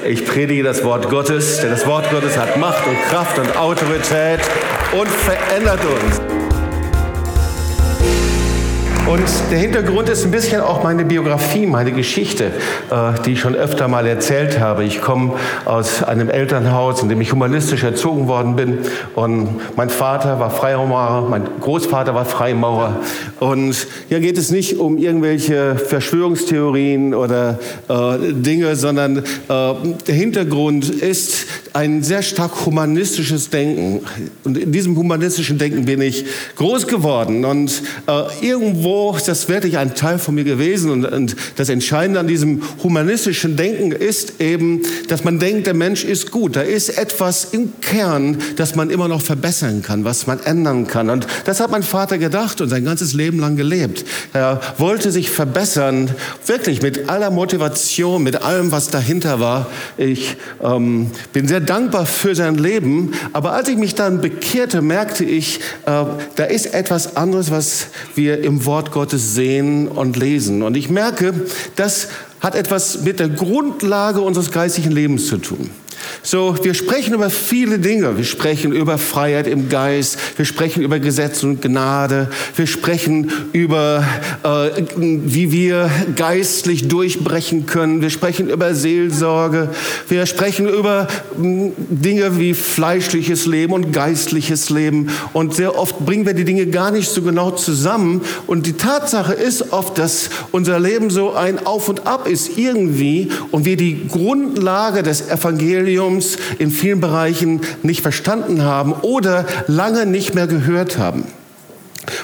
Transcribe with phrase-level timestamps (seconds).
[0.00, 4.40] Ich predige das Wort Gottes, denn das Wort Gottes hat Macht und Kraft und Autorität
[4.98, 6.20] und verändert uns.
[9.08, 12.52] Und der Hintergrund ist ein bisschen auch meine Biografie, meine Geschichte,
[12.90, 14.84] äh, die ich schon öfter mal erzählt habe.
[14.84, 15.34] Ich komme
[15.64, 18.78] aus einem Elternhaus, in dem ich humanistisch erzogen worden bin.
[19.16, 23.00] Und mein Vater war Freimaurer, mein Großvater war Freimaurer.
[23.40, 30.88] Und hier geht es nicht um irgendwelche Verschwörungstheorien oder äh, Dinge, sondern äh, der Hintergrund
[30.88, 34.06] ist ein sehr stark humanistisches Denken.
[34.44, 36.24] Und in diesem humanistischen Denken bin ich
[36.56, 37.44] groß geworden.
[37.44, 40.90] Und äh, irgendwo ist das wirklich ein Teil von mir gewesen.
[40.90, 46.04] Und, und das Entscheidende an diesem humanistischen Denken ist eben, dass man denkt, der Mensch
[46.04, 46.56] ist gut.
[46.56, 51.10] Da ist etwas im Kern, das man immer noch verbessern kann, was man ändern kann.
[51.10, 54.04] Und das hat mein Vater gedacht und sein ganzes Leben lang gelebt.
[54.32, 56.10] Er wollte sich verbessern,
[56.46, 59.66] wirklich mit aller Motivation, mit allem, was dahinter war.
[59.96, 65.24] Ich ähm, bin sehr dankbar für sein Leben, aber als ich mich dann bekehrte, merkte
[65.24, 66.04] ich, äh,
[66.34, 70.62] da ist etwas anderes, was wir im Wort Gottes sehen und lesen.
[70.62, 71.34] Und ich merke,
[71.76, 72.08] das
[72.40, 75.70] hat etwas mit der Grundlage unseres geistlichen Lebens zu tun.
[76.22, 78.16] So, wir sprechen über viele Dinge.
[78.16, 80.18] Wir sprechen über Freiheit im Geist.
[80.36, 82.28] Wir sprechen über Gesetz und Gnade.
[82.56, 84.04] Wir sprechen über,
[84.42, 88.02] äh, wie wir geistlich durchbrechen können.
[88.02, 89.70] Wir sprechen über Seelsorge.
[90.08, 95.10] Wir sprechen über mh, Dinge wie fleischliches Leben und geistliches Leben.
[95.32, 98.22] Und sehr oft bringen wir die Dinge gar nicht so genau zusammen.
[98.46, 103.28] Und die Tatsache ist oft, dass unser Leben so ein Auf und Ab ist irgendwie
[103.50, 110.06] und wir die Grundlage des Evangeliums Evangeliums in vielen Bereichen nicht verstanden haben oder lange
[110.06, 111.24] nicht mehr gehört haben.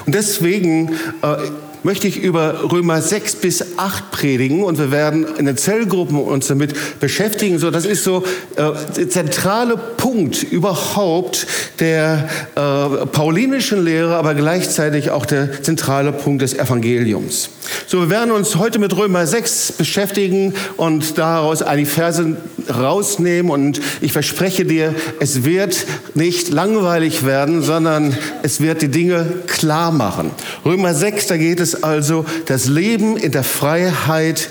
[0.05, 1.35] Und deswegen äh,
[1.83, 6.47] möchte ich über Römer 6 bis 8 predigen und wir werden in den Zellgruppen uns
[6.47, 7.59] damit beschäftigen.
[7.59, 8.23] So, das ist so
[8.55, 11.47] äh, der zentrale Punkt überhaupt
[11.79, 17.49] der äh, paulinischen Lehre, aber gleichzeitig auch der zentrale Punkt des Evangeliums.
[17.87, 22.37] So, wir werden uns heute mit Römer 6 beschäftigen und daraus einige Verse
[22.69, 29.25] rausnehmen und ich verspreche dir, es wird nicht langweilig werden, sondern es wird die Dinge
[29.47, 30.31] klar machen.
[30.65, 34.49] Römer 6, da geht es also das Leben in der Freiheit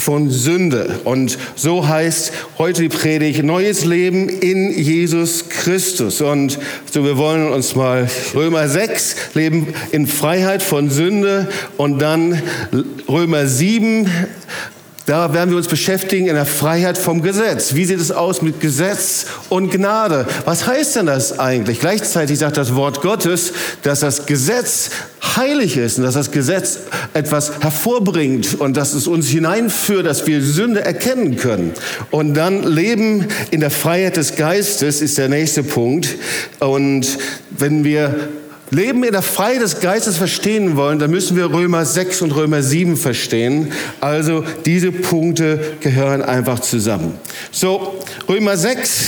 [0.00, 1.00] von Sünde.
[1.04, 6.20] Und so heißt heute die Predigt Neues Leben in Jesus Christus.
[6.20, 6.58] Und
[6.90, 12.40] so, wir wollen uns mal Römer 6, Leben in Freiheit von Sünde und dann
[13.08, 14.10] Römer 7,
[15.10, 17.74] da werden wir uns beschäftigen in der Freiheit vom Gesetz.
[17.74, 20.24] Wie sieht es aus mit Gesetz und Gnade?
[20.44, 21.80] Was heißt denn das eigentlich?
[21.80, 24.90] Gleichzeitig sagt das Wort Gottes, dass das Gesetz
[25.36, 26.80] heilig ist und dass das Gesetz
[27.14, 31.72] etwas hervorbringt und dass es uns hineinführt, dass wir Sünde erkennen können.
[32.10, 36.16] Und dann Leben in der Freiheit des Geistes ist der nächste Punkt.
[36.58, 37.18] Und
[37.50, 38.28] wenn wir
[38.70, 42.62] Leben in der Freiheit des Geistes verstehen wollen, dann müssen wir Römer 6 und Römer
[42.62, 43.72] 7 verstehen.
[44.00, 47.14] Also diese Punkte gehören einfach zusammen.
[47.50, 47.98] So,
[48.28, 49.06] Römer 6,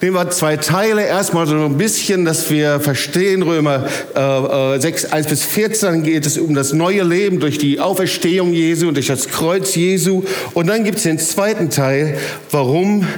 [0.00, 1.04] Nehmen wir zwei Teile.
[1.04, 6.24] Erstmal so ein bisschen, dass wir verstehen, Römer äh, 6, äh, 1 bis 14 geht
[6.24, 10.22] es um das neue Leben durch die Auferstehung Jesu und durch das Kreuz Jesu.
[10.54, 12.16] Und dann gibt es den zweiten Teil,
[12.52, 13.08] warum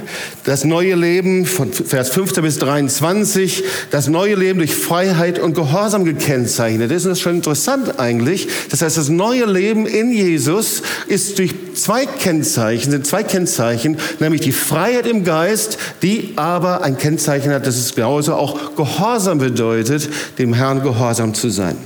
[0.43, 6.03] das neue Leben von Vers 15 bis 23, das neue Leben durch Freiheit und Gehorsam
[6.03, 7.05] gekennzeichnet ist.
[7.05, 8.47] Das ist schon interessant eigentlich.
[8.71, 14.41] Das heißt, das neue Leben in Jesus ist durch zwei Kennzeichen, sind zwei Kennzeichen, nämlich
[14.41, 20.09] die Freiheit im Geist, die aber ein Kennzeichen hat, dass es genauso auch Gehorsam bedeutet,
[20.37, 21.77] dem Herrn gehorsam zu sein.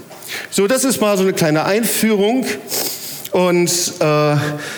[0.51, 2.46] So, das ist mal so eine kleine Einführung.
[3.31, 3.69] Und
[4.00, 4.35] äh,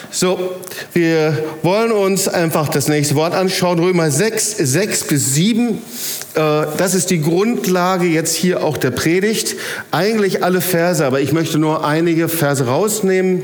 [0.10, 0.56] so,
[0.94, 3.78] wir wollen uns einfach das nächste Wort anschauen.
[3.78, 5.70] Römer 6, 6 bis 7.
[5.70, 9.56] Äh, das ist die Grundlage jetzt hier auch der Predigt.
[9.92, 13.44] Eigentlich alle Verse, aber ich möchte nur einige Verse rausnehmen.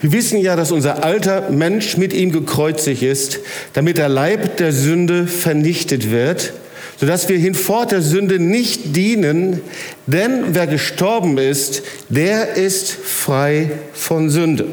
[0.00, 3.40] Wir wissen ja, dass unser alter Mensch mit ihm gekreuzigt ist,
[3.72, 6.52] damit der Leib der Sünde vernichtet wird,
[6.98, 9.60] sodass wir hinfort der Sünde nicht dienen,
[10.06, 14.66] denn wer gestorben ist, der ist frei von Sünde.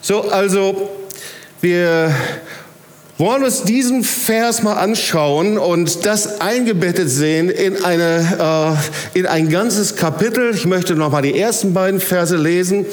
[0.00, 0.90] So, also
[1.60, 2.14] wir
[3.18, 8.78] wollen uns diesen Vers mal anschauen und das eingebettet sehen in, eine,
[9.12, 10.52] äh, in ein ganzes Kapitel.
[10.54, 12.86] Ich möchte noch mal die ersten beiden Verse lesen.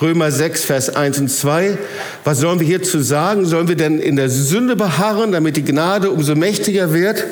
[0.00, 1.76] Römer 6, Vers 1 und 2.
[2.22, 3.44] Was sollen wir hierzu sagen?
[3.44, 7.24] Sollen wir denn in der Sünde beharren, damit die Gnade umso mächtiger wird?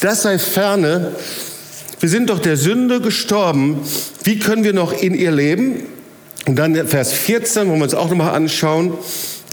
[0.00, 1.12] Das sei ferne.
[2.00, 3.80] Wir sind doch der Sünde gestorben.
[4.24, 5.82] Wie können wir noch in ihr leben?
[6.46, 8.94] Und dann Vers 14, wollen wir uns auch noch mal anschauen.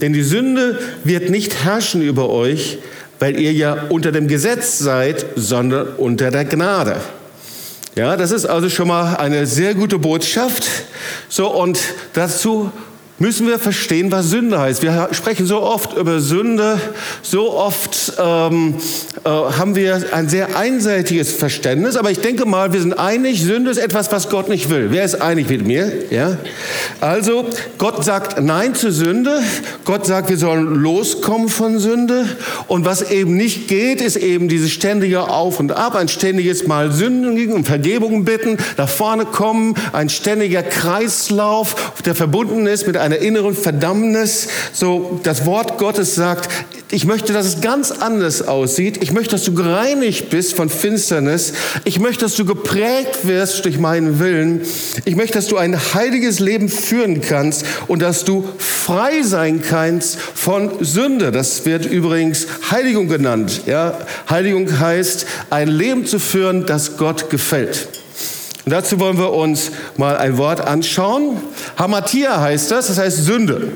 [0.02, 2.80] Denn die Sünde wird nicht herrschen über euch,
[3.20, 6.98] weil ihr ja unter dem Gesetz seid, sondern unter der Gnade.
[7.96, 10.68] Ja, das ist also schon mal eine sehr gute Botschaft.
[11.30, 11.80] So, und
[12.14, 12.72] dazu
[13.18, 14.82] müssen wir verstehen, was Sünde heißt.
[14.84, 16.80] Wir sprechen so oft über Sünde,
[17.22, 18.76] so oft ähm,
[19.24, 23.72] äh, haben wir ein sehr einseitiges Verständnis, aber ich denke mal, wir sind einig, Sünde
[23.72, 24.88] ist etwas, was Gott nicht will.
[24.92, 25.92] Wer ist einig mit mir?
[26.10, 26.38] Ja?
[27.00, 27.46] Also,
[27.78, 29.42] Gott sagt Nein zur Sünde,
[29.86, 32.26] Gott sagt, wir sollen loskommen von Sünde
[32.68, 36.92] und was eben nicht geht, ist eben dieses ständige Auf und Ab, ein ständiges Mal
[36.92, 43.18] Sünden und Vergebung bitten, nach vorne kommen, ein ständiger Kreislauf, der verbunden ist mit einer
[43.20, 44.48] inneren Verdammnis.
[44.74, 46.50] So, das Wort Gottes sagt,
[46.92, 49.02] ich möchte, dass es ganz anders aussieht.
[49.02, 51.54] Ich möchte, dass du gereinigt bist von Finsternis.
[51.84, 54.62] Ich möchte, dass du geprägt wirst durch meinen Willen.
[55.04, 60.18] Ich möchte, dass du ein heiliges Leben führen kannst und dass du frei sein kannst
[60.20, 61.32] von Sünde.
[61.32, 63.62] Das wird übrigens Heiligung genannt.
[63.66, 64.00] Ja,
[64.30, 67.88] Heiligung heißt, ein Leben zu führen, das Gott gefällt.
[68.66, 71.38] Und dazu wollen wir uns mal ein Wort anschauen.
[71.78, 73.74] Hamatia heißt das, das heißt Sünde.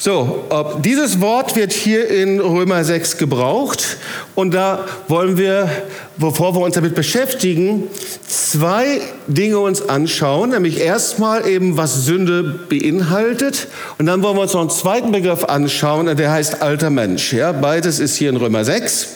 [0.00, 0.44] So,
[0.84, 3.96] dieses Wort wird hier in Römer 6 gebraucht
[4.36, 5.68] und da wollen wir,
[6.16, 7.88] bevor wir uns damit beschäftigen,
[8.28, 13.66] zwei Dinge uns anschauen, nämlich erstmal eben, was Sünde beinhaltet
[13.98, 17.32] und dann wollen wir uns noch einen zweiten Begriff anschauen, der heißt alter Mensch.
[17.32, 19.08] Ja, beides ist hier in Römer 6.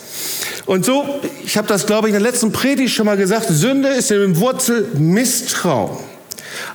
[0.67, 3.88] Und so, ich habe das, glaube ich, in der letzten Predigt schon mal gesagt, Sünde
[3.88, 6.12] ist im Wurzel Misstrauen.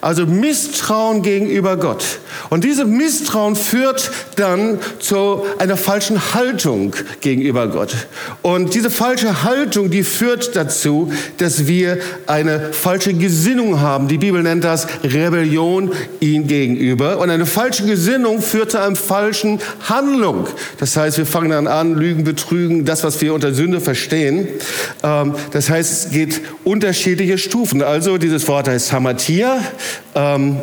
[0.01, 2.04] Also Misstrauen gegenüber Gott.
[2.50, 7.95] Und dieses Misstrauen führt dann zu einer falschen Haltung gegenüber Gott.
[8.42, 14.07] Und diese falsche Haltung, die führt dazu, dass wir eine falsche Gesinnung haben.
[14.07, 17.19] Die Bibel nennt das Rebellion ihm gegenüber.
[17.19, 20.48] Und eine falsche Gesinnung führt zu einer falschen Handlung.
[20.80, 24.48] Das heißt, wir fangen dann an, Lügen, Betrügen, das, was wir unter Sünde verstehen.
[25.04, 27.81] Ähm, das heißt, es geht unterschiedliche Stufen.
[27.81, 29.60] Also dieses Wort heißt Hamatia.
[30.15, 30.59] Ähm,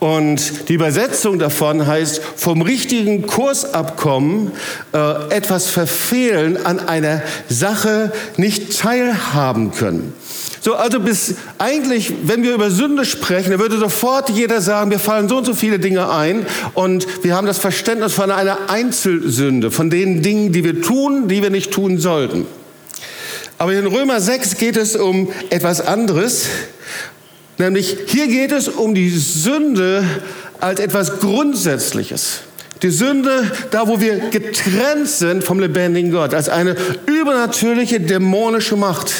[0.00, 4.52] und die Übersetzung davon heißt, vom richtigen Kurs abkommen,
[4.94, 10.14] äh, etwas verfehlen, an einer Sache nicht teilhaben können.
[10.62, 14.98] So, also bis eigentlich, wenn wir über Sünde sprechen, dann würde sofort jeder sagen, wir
[14.98, 19.70] fallen so und so viele Dinge ein und wir haben das Verständnis von einer Einzelsünde,
[19.70, 22.46] von den Dingen, die wir tun, die wir nicht tun sollten.
[23.56, 26.46] Aber in Römer 6 geht es um etwas anderes.
[27.60, 30.02] Nämlich hier geht es um die Sünde
[30.60, 32.40] als etwas Grundsätzliches.
[32.80, 36.74] Die Sünde, da wo wir getrennt sind vom lebendigen Gott, als eine
[37.04, 39.12] übernatürliche dämonische Macht.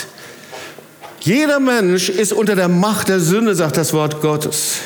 [1.20, 4.76] Jeder Mensch ist unter der Macht der Sünde, sagt das Wort Gottes.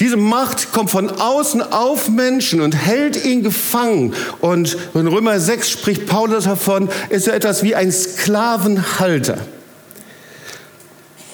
[0.00, 4.12] Diese Macht kommt von außen auf Menschen und hält ihn gefangen.
[4.40, 9.38] Und in Römer 6 spricht Paulus davon, ist so etwas wie ein Sklavenhalter.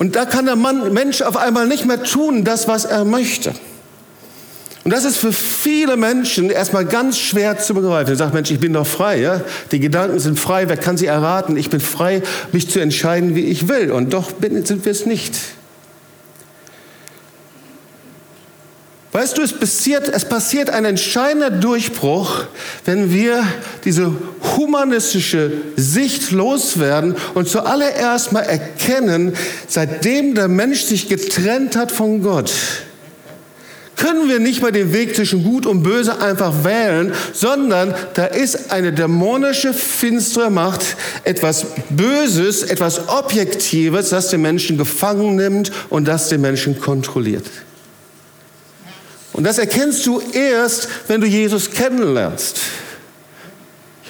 [0.00, 3.52] Und da kann der Mann, Mensch auf einmal nicht mehr tun, das, was er möchte.
[4.82, 8.08] Und das ist für viele Menschen erstmal ganz schwer zu begreifen.
[8.08, 9.20] Er sagt, Mensch, ich bin doch frei.
[9.20, 9.43] Ja?
[9.73, 11.55] Die Gedanken sind frei, wer kann sie erraten?
[11.58, 13.93] Ich bin frei, mich zu entscheiden, wie ich will.
[13.93, 15.35] Und doch sind wir es nicht.
[19.12, 22.45] Weißt du, es passiert, es passiert ein entscheidender Durchbruch,
[22.85, 23.43] wenn wir
[23.85, 24.12] diese
[24.57, 29.32] humanistische Sicht loswerden und zuallererst mal erkennen,
[29.67, 32.53] seitdem der Mensch sich getrennt hat von Gott,
[33.96, 38.70] können wir nicht mehr den Weg zwischen Gut und Böse einfach wählen, sondern da ist
[38.70, 46.29] eine dämonische, finstere Macht, etwas Böses, etwas Objektives, das den Menschen gefangen nimmt und das
[46.29, 47.44] den Menschen kontrolliert.
[49.32, 52.60] Und das erkennst du erst, wenn du Jesus kennenlernst.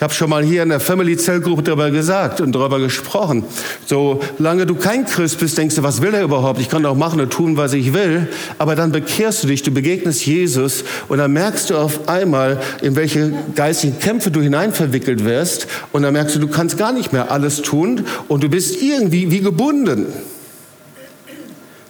[0.01, 3.45] Ich habe schon mal hier in der Family Zellgruppe darüber gesagt und darüber gesprochen.
[3.85, 6.59] Solange du kein Christ bist, denkst du, was will er überhaupt?
[6.59, 8.27] Ich kann doch machen und tun, was ich will.
[8.57, 12.97] Aber dann bekehrst du dich, du begegnest Jesus und dann merkst du auf einmal, in
[12.97, 15.67] welche geistigen Kämpfe du hineinverwickelt wirst.
[15.93, 19.31] Und dann merkst du, du kannst gar nicht mehr alles tun und du bist irgendwie
[19.31, 20.07] wie gebunden.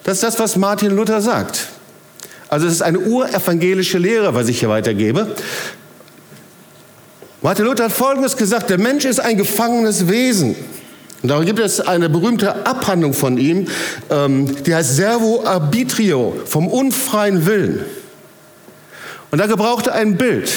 [0.03, 1.69] Das ist das, was Martin Luther sagt.
[2.51, 5.37] Also es ist eine urevangelische Lehre, was ich hier weitergebe.
[7.43, 10.57] Martin Luther hat Folgendes gesagt, der Mensch ist ein gefangenes Wesen.
[11.23, 13.69] Und da gibt es eine berühmte Abhandlung von ihm,
[14.11, 17.85] ähm, die heißt Servo Arbitrio, vom unfreien Willen.
[19.31, 20.51] Und da gebraucht er ein Bild.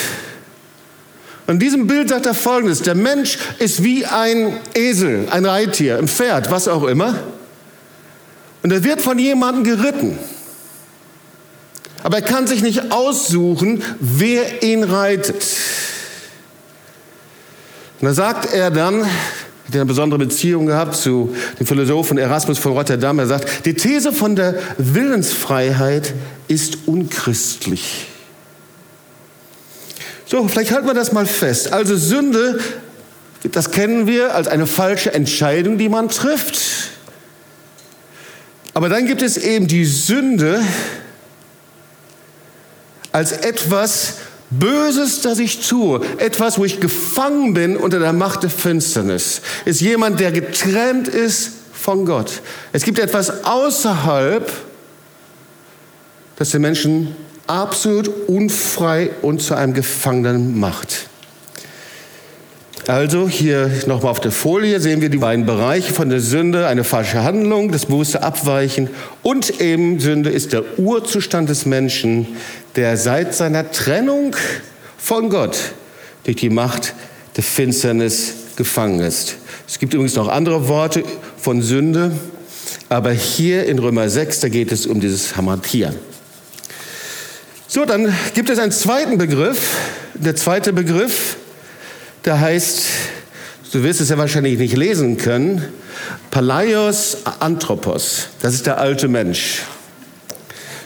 [1.46, 6.00] Und in diesem Bild sagt er Folgendes, der Mensch ist wie ein Esel, ein Reittier,
[6.00, 7.20] ein Pferd, was auch immer.
[8.64, 10.18] Und er wird von jemandem geritten.
[12.04, 15.44] Aber er kann sich nicht aussuchen, wer ihn reitet.
[18.02, 22.74] Und da sagt er dann, hat eine besondere Beziehung gehabt zu dem Philosophen Erasmus von
[22.74, 23.18] Rotterdam.
[23.20, 26.14] Er sagt, die These von der Willensfreiheit
[26.50, 28.08] ist unchristlich.
[30.26, 31.72] So, vielleicht halten wir das mal fest.
[31.72, 32.60] Also Sünde,
[33.52, 36.60] das kennen wir als eine falsche Entscheidung, die man trifft.
[38.74, 40.62] Aber dann gibt es eben die Sünde
[43.14, 44.16] als etwas,
[44.50, 49.82] Böses, das ich tue, etwas, wo ich gefangen bin unter der Macht der Finsternis, ist
[49.82, 52.42] jemand, der getrennt ist von Gott.
[52.72, 54.52] Es gibt etwas außerhalb,
[56.36, 57.16] das den Menschen
[57.48, 61.08] absolut unfrei und zu einem Gefangenen macht.
[62.88, 66.84] Also hier nochmal auf der Folie sehen wir die beiden Bereiche von der Sünde, eine
[66.84, 68.90] falsche Handlung, das bewusste Abweichen
[69.22, 72.28] und eben Sünde ist der Urzustand des Menschen,
[72.76, 74.36] der seit seiner Trennung
[74.98, 75.58] von Gott
[76.26, 76.94] durch die Macht
[77.38, 79.38] der Finsternis gefangen ist.
[79.66, 81.04] Es gibt übrigens noch andere Worte
[81.38, 82.12] von Sünde,
[82.90, 85.96] aber hier in Römer 6, da geht es um dieses Hamartieren.
[87.70, 89.78] So, dann gibt es einen zweiten Begriff.
[90.16, 91.38] Der zweite Begriff
[92.26, 92.84] der heißt,
[93.72, 95.68] du wirst es ja wahrscheinlich nicht lesen können,
[96.32, 98.28] Palaios Anthropos.
[98.42, 99.64] Das ist der alte Mensch.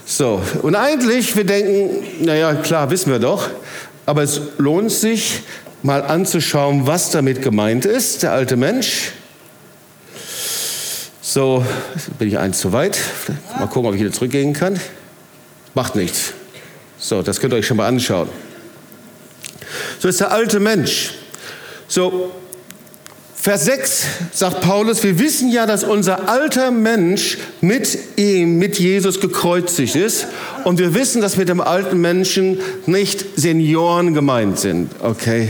[0.06, 3.50] So, und eigentlich, wir denken, naja, klar, wissen wir doch,
[4.06, 5.41] aber es lohnt sich,
[5.84, 9.12] mal anzuschauen, was damit gemeint ist, der alte Mensch.
[11.22, 11.63] So,
[12.17, 12.98] bin ich eins zu weit.
[13.60, 14.79] Mal gucken, ob ich wieder zurückgehen kann.
[15.75, 16.34] Macht nichts.
[16.98, 18.29] So, das könnt ihr euch schon mal anschauen.
[20.00, 21.12] So ist der alte Mensch.
[21.88, 22.32] So,
[23.48, 29.22] Vers 6 sagt Paulus, wir wissen ja, dass unser alter Mensch mit ihm, mit Jesus
[29.22, 30.27] gekreuzigt ist.
[30.65, 35.48] Und wir wissen, dass mit dem alten Menschen nicht Senioren gemeint sind, okay?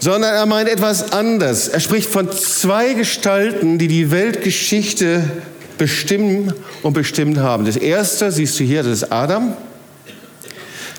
[0.00, 1.68] Sondern er meint etwas anderes.
[1.68, 5.22] Er spricht von zwei Gestalten, die die Weltgeschichte
[5.78, 6.52] bestimmen
[6.82, 7.64] und bestimmt haben.
[7.64, 9.56] Das erste, siehst du hier, das ist Adam.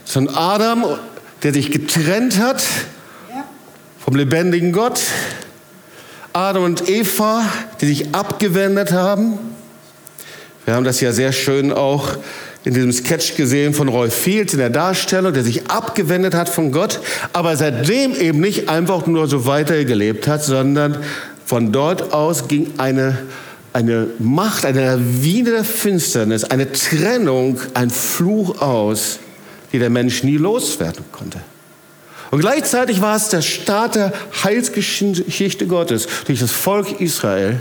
[0.05, 0.85] Ist ein Adam,
[1.43, 2.63] der sich getrennt hat
[4.03, 4.99] vom lebendigen Gott.
[6.33, 7.43] Adam und Eva,
[7.81, 9.37] die sich abgewendet haben.
[10.65, 12.17] Wir haben das ja sehr schön auch
[12.63, 16.71] in diesem Sketch gesehen von Roy Fields in der Darstellung, der sich abgewendet hat von
[16.71, 16.99] Gott,
[17.33, 20.97] aber seitdem eben nicht einfach nur so weitergelebt hat, sondern
[21.45, 23.17] von dort aus ging eine,
[23.73, 29.19] eine Macht, eine Lawine der Finsternis, eine Trennung, ein Fluch aus,
[29.73, 31.41] die der Mensch nie loswerden konnte.
[32.31, 37.59] Und gleichzeitig war es der Start der Heilsgeschichte Gottes durch das Volk Israel.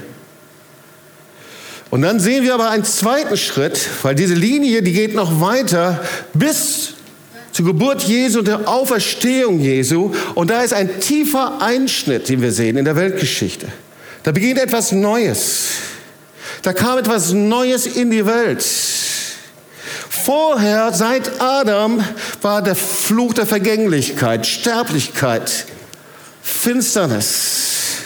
[1.91, 6.01] Und dann sehen wir aber einen zweiten Schritt, weil diese Linie, die geht noch weiter
[6.33, 6.95] bis
[7.51, 10.13] zur Geburt Jesu und der Auferstehung Jesu.
[10.37, 13.67] Und da ist ein tiefer Einschnitt, den wir sehen in der Weltgeschichte.
[14.23, 15.65] Da beginnt etwas Neues.
[16.63, 18.65] Da kam etwas Neues in die Welt.
[20.25, 22.03] Vorher, seit Adam,
[22.43, 25.67] war der Fluch der Vergänglichkeit, Sterblichkeit,
[26.43, 27.99] Finsternis.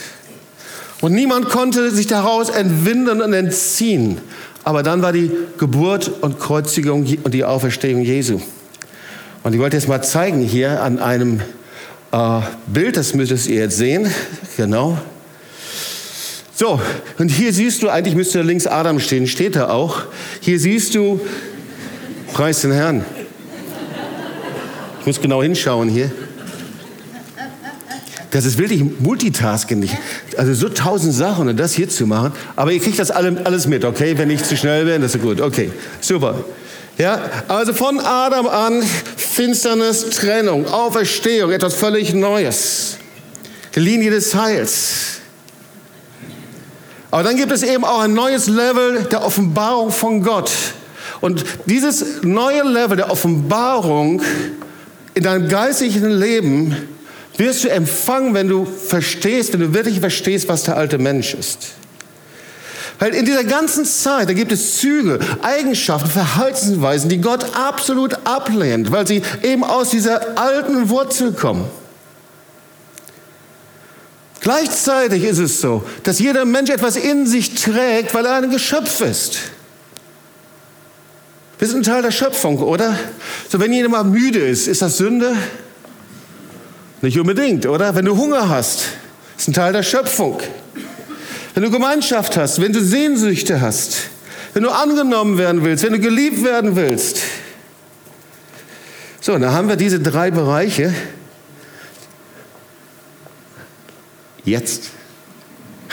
[1.01, 4.21] Und niemand konnte sich daraus entwinden und entziehen.
[4.63, 8.41] Aber dann war die Geburt und Kreuzigung und die Auferstehung Jesu.
[9.43, 11.41] Und ich wollte jetzt mal zeigen hier an einem
[12.13, 14.11] äh, Bild, das müsstet ihr jetzt sehen.
[14.57, 14.99] Genau.
[16.55, 16.81] So,
[17.19, 20.03] und hier siehst du, eigentlich müsste links Adam stehen, steht er auch.
[20.41, 21.21] Hier siehst du
[22.35, 23.05] Preis den Herrn.
[24.99, 26.11] Ich muss genau hinschauen hier.
[28.33, 29.89] Das ist wirklich Multitasking.
[30.37, 32.33] Also so tausend Sachen und das hier zu machen.
[32.57, 34.19] Aber ihr kriegt das alles mit, okay?
[34.19, 35.41] Wenn ich zu schnell bin, das ist gut.
[35.41, 36.45] Okay, super.
[36.99, 38.83] Ja, also von Adam an
[39.17, 42.97] Finsternis, Trennung, Auferstehung, etwas völlig Neues.
[43.77, 45.21] Linie des Heils.
[47.13, 50.51] Aber dann gibt es eben auch ein neues Level der Offenbarung von Gott.
[51.25, 54.21] Und dieses neue Level der Offenbarung
[55.15, 56.77] in deinem geistigen Leben
[57.39, 61.69] wirst du empfangen, wenn du verstehst, wenn du wirklich verstehst, was der alte Mensch ist.
[62.99, 68.93] Weil in dieser ganzen Zeit, da gibt es Züge, Eigenschaften, Verhaltensweisen, die Gott absolut ablehnt,
[68.93, 71.65] weil sie eben aus dieser alten Wurzel kommen.
[74.43, 79.01] Gleichzeitig ist es so, dass jeder Mensch etwas in sich trägt, weil er ein Geschöpf
[79.01, 79.39] ist.
[81.59, 82.99] Wir sind ein Teil der Schöpfung, oder?
[83.49, 85.37] So, wenn jemand müde ist, ist das Sünde?
[87.01, 87.95] Nicht unbedingt, oder?
[87.95, 88.87] Wenn du Hunger hast,
[89.37, 90.41] ist ein Teil der Schöpfung.
[91.55, 94.09] Wenn du Gemeinschaft hast, wenn du Sehnsüchte hast,
[94.55, 97.19] wenn du angenommen werden willst, wenn du geliebt werden willst.
[99.21, 100.93] So, dann haben wir diese drei Bereiche.
[104.45, 104.91] Jetzt.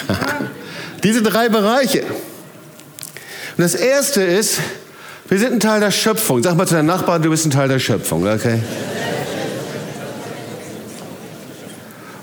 [1.03, 2.01] diese drei Bereiche.
[2.01, 4.59] Und das erste ist,
[5.31, 6.43] wir sind ein Teil der Schöpfung.
[6.43, 8.61] Sag mal zu deinem Nachbarn, du bist ein Teil der Schöpfung, okay?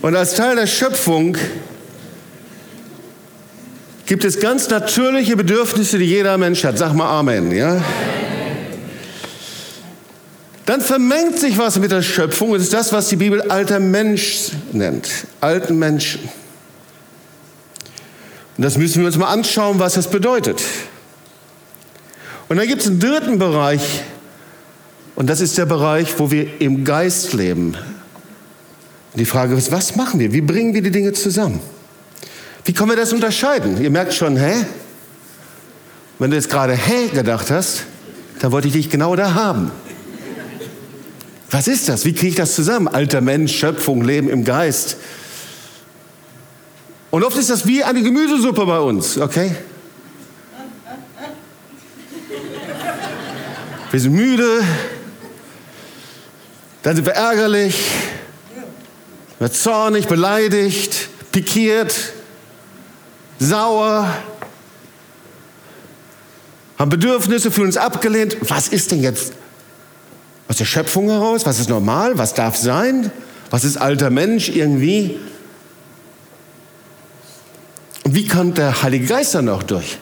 [0.03, 1.39] Und als Teil der Schöpfung
[4.05, 6.77] gibt es ganz natürliche Bedürfnisse, die jeder Mensch hat.
[6.77, 7.83] Sag mal Amen, ja?
[10.67, 12.53] Dann vermengt sich was mit der Schöpfung.
[12.53, 15.09] Das ist das, was die Bibel alter Mensch nennt.
[15.41, 16.29] Alten Menschen.
[18.59, 20.61] Und das müssen wir uns mal anschauen, was das bedeutet.
[22.49, 24.03] Und dann gibt es einen dritten Bereich.
[25.15, 27.75] Und das ist der Bereich, wo wir im Geist leben.
[27.75, 30.33] Und die Frage ist, was machen wir?
[30.33, 31.61] Wie bringen wir die Dinge zusammen?
[32.65, 33.83] Wie können wir das unterscheiden?
[33.83, 34.65] Ihr merkt schon, hä?
[36.19, 37.85] Wenn du jetzt gerade hä gedacht hast,
[38.41, 39.71] dann wollte ich dich genau da haben.
[41.51, 42.05] Was ist das?
[42.05, 42.89] Wie kriege ich das zusammen?
[42.89, 44.97] Alter Mensch, Schöpfung, Leben im Geist.
[47.11, 49.53] Und oft ist das wie eine Gemüsesuppe bei uns, okay?
[53.91, 54.63] Wir sind müde,
[56.83, 57.75] dann sind wir ärgerlich,
[59.39, 62.13] wir zornig, beleidigt, pikiert,
[63.39, 64.13] sauer,
[66.79, 68.37] haben Bedürfnisse, fühlen uns abgelehnt.
[68.43, 69.33] Was ist denn jetzt
[70.49, 71.47] aus der Schöpfung heraus?
[71.47, 72.19] Was ist normal?
[72.19, 73.11] Was darf sein?
[73.49, 75.19] Was ist alter Mensch irgendwie?
[78.05, 79.99] Und wie kommt der Heilige Geist dann noch durch?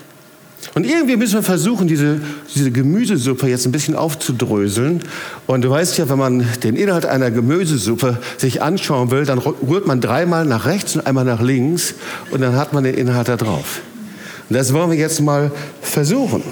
[0.75, 2.21] Und irgendwie müssen wir versuchen, diese,
[2.55, 5.03] diese Gemüsesuppe jetzt ein bisschen aufzudröseln.
[5.47, 9.87] Und du weißt ja, wenn man den Inhalt einer Gemüsesuppe sich anschauen will, dann rührt
[9.87, 11.95] man dreimal nach rechts und einmal nach links
[12.31, 13.81] und dann hat man den Inhalt da drauf.
[14.49, 16.43] Und das wollen wir jetzt mal versuchen.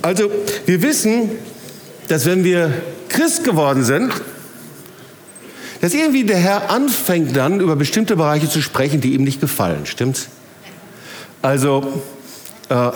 [0.00, 0.30] Also,
[0.66, 1.30] wir wissen,
[2.08, 2.72] dass wenn wir
[3.08, 4.12] Christ geworden sind,
[5.80, 9.84] dass irgendwie der Herr anfängt dann über bestimmte Bereiche zu sprechen, die ihm nicht gefallen.
[9.84, 10.28] Stimmt's?
[11.42, 12.02] Also,
[12.68, 12.90] äh,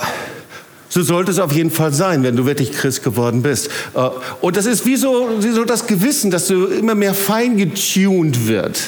[0.89, 3.69] so sollte es auf jeden Fall sein, wenn du wirklich Christ geworden bist.
[3.93, 4.09] Äh,
[4.41, 8.47] und das ist wie so, wie so das Gewissen, dass du immer mehr fein getuned
[8.47, 8.79] wird.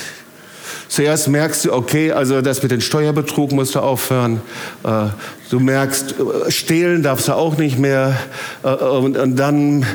[0.89, 4.41] Zuerst merkst du, okay, also das mit dem Steuerbetrug musst du aufhören.
[4.84, 5.10] Äh,
[5.52, 6.15] du merkst,
[6.47, 8.17] äh, stehlen darfst du auch nicht mehr.
[8.63, 9.86] Äh, und, dann,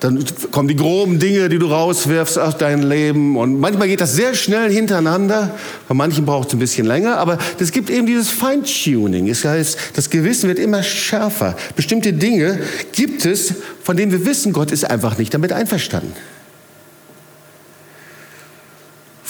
[0.00, 3.36] dann kommen die groben Dinge, die du rauswirfst aus deinem Leben.
[3.36, 5.50] Und manchmal geht das sehr schnell hintereinander.
[5.88, 7.18] Bei manchen braucht es ein bisschen länger.
[7.18, 9.28] Aber es gibt eben dieses Feintuning.
[9.28, 11.54] Das heißt, das Gewissen wird immer schärfer.
[11.76, 12.60] Bestimmte Dinge
[12.92, 13.52] gibt es,
[13.84, 16.14] von denen wir wissen, Gott ist einfach nicht damit einverstanden.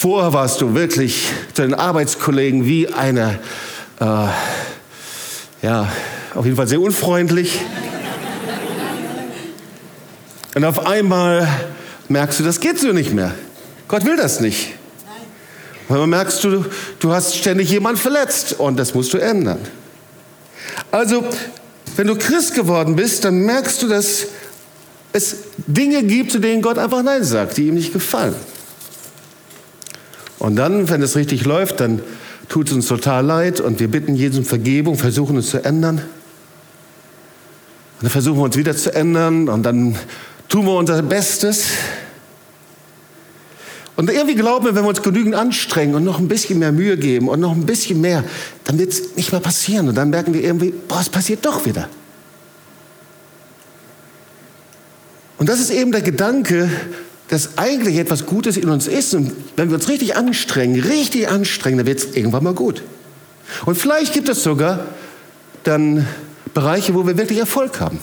[0.03, 3.39] Vorher warst du wirklich zu den Arbeitskollegen wie eine,
[4.01, 4.27] äh,
[5.63, 5.93] ja,
[6.35, 7.61] auf jeden Fall sehr unfreundlich.
[10.57, 11.47] Und auf einmal
[12.09, 13.33] merkst du, das geht so nicht mehr.
[13.87, 14.71] Gott will das nicht.
[15.87, 16.65] Und dann merkst du,
[16.99, 19.61] du hast ständig jemanden verletzt und das musst du ändern.
[20.91, 21.25] Also,
[21.95, 24.27] wenn du Christ geworden bist, dann merkst du, dass
[25.13, 28.35] es Dinge gibt, zu denen Gott einfach Nein sagt, die ihm nicht gefallen.
[30.43, 32.03] Und dann, wenn es richtig läuft, dann
[32.49, 35.99] tut es uns total leid und wir bitten Jesus um Vergebung, versuchen uns zu ändern.
[35.99, 39.95] Und dann versuchen wir uns wieder zu ändern und dann
[40.49, 41.67] tun wir unser Bestes.
[43.95, 46.97] Und irgendwie glauben wir, wenn wir uns genügend anstrengen und noch ein bisschen mehr Mühe
[46.97, 48.25] geben und noch ein bisschen mehr,
[48.65, 49.91] dann wird es nicht mehr passieren.
[49.91, 51.89] Und dann merken wir irgendwie, boah, es passiert doch wieder.
[55.39, 56.69] Und das ist eben der Gedanke,
[57.33, 59.15] dass eigentlich etwas Gutes in uns ist.
[59.15, 62.83] Und wenn wir uns richtig anstrengen, richtig anstrengen, dann wird es irgendwann mal gut.
[63.65, 64.85] Und vielleicht gibt es sogar
[65.65, 66.07] dann
[66.53, 68.01] Bereiche, wo wir wirklich Erfolg haben.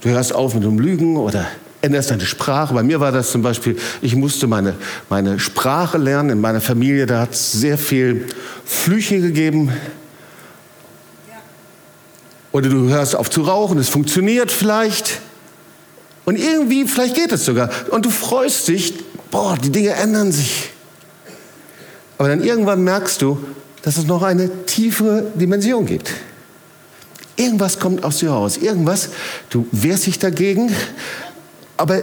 [0.00, 1.46] Du hörst auf mit dem Lügen oder
[1.82, 2.72] änderst deine Sprache.
[2.72, 4.74] Bei mir war das zum Beispiel, ich musste meine,
[5.10, 6.30] meine Sprache lernen.
[6.30, 8.28] In meiner Familie, da hat es sehr viel
[8.64, 9.74] Flüche gegeben.
[12.50, 15.20] Oder du hörst auf zu rauchen, es funktioniert vielleicht.
[16.26, 17.70] Und irgendwie, vielleicht geht es sogar.
[17.90, 18.92] Und du freust dich,
[19.30, 20.70] boah, die Dinge ändern sich.
[22.18, 23.38] Aber dann irgendwann merkst du,
[23.82, 26.10] dass es noch eine tiefere Dimension gibt.
[27.36, 28.56] Irgendwas kommt aus dir raus.
[28.56, 29.10] Irgendwas,
[29.50, 30.74] du wehrst dich dagegen,
[31.76, 32.02] aber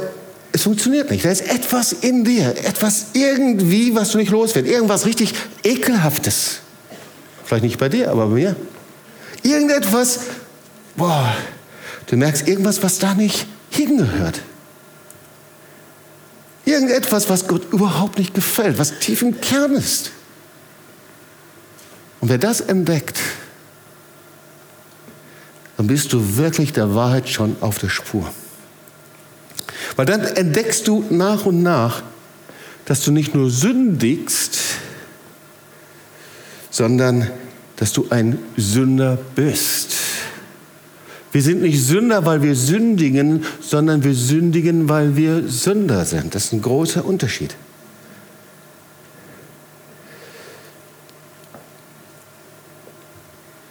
[0.54, 1.26] es funktioniert nicht.
[1.26, 4.70] Da ist etwas in dir, etwas irgendwie, was du nicht loswirst.
[4.70, 5.34] Irgendwas richtig
[5.64, 6.60] Ekelhaftes.
[7.44, 8.56] Vielleicht nicht bei dir, aber bei mir.
[9.42, 10.20] Irgendetwas,
[10.96, 11.36] boah,
[12.06, 14.42] du merkst irgendwas, was da nicht hingehört.
[16.66, 20.12] Irgendetwas, was Gott überhaupt nicht gefällt, was tief im Kern ist.
[22.22, 23.20] Und wer das entdeckt,
[25.76, 28.32] dann bist du wirklich der Wahrheit schon auf der Spur.
[29.96, 32.04] Weil dann entdeckst du nach und nach,
[32.86, 34.58] dass du nicht nur sündigst,
[36.70, 37.30] sondern
[37.76, 39.92] dass du ein Sünder bist.
[41.34, 46.36] Wir sind nicht Sünder, weil wir sündigen, sondern wir sündigen, weil wir Sünder sind.
[46.36, 47.56] Das ist ein großer Unterschied.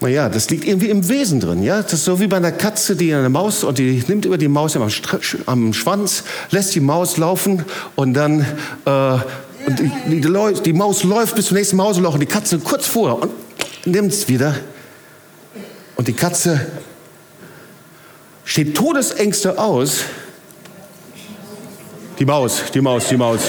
[0.01, 1.63] Naja, das liegt irgendwie im Wesen drin.
[1.63, 1.81] Ja?
[1.81, 4.49] Das ist so wie bei einer Katze, die eine Maus und die nimmt über die
[4.49, 4.89] Maus am,
[5.47, 8.45] am Schwanz, lässt die Maus laufen und dann
[8.85, 9.19] äh,
[9.65, 13.23] und die, die, die, Maus läuft bis zum nächsten Mausloch und die Katze kurz vor
[13.23, 13.31] und
[13.87, 14.57] nimmt es wieder.
[15.95, 16.67] Und die Katze
[18.45, 20.01] steht Todesängste aus.
[22.19, 23.41] Die Maus, die Maus, die Maus.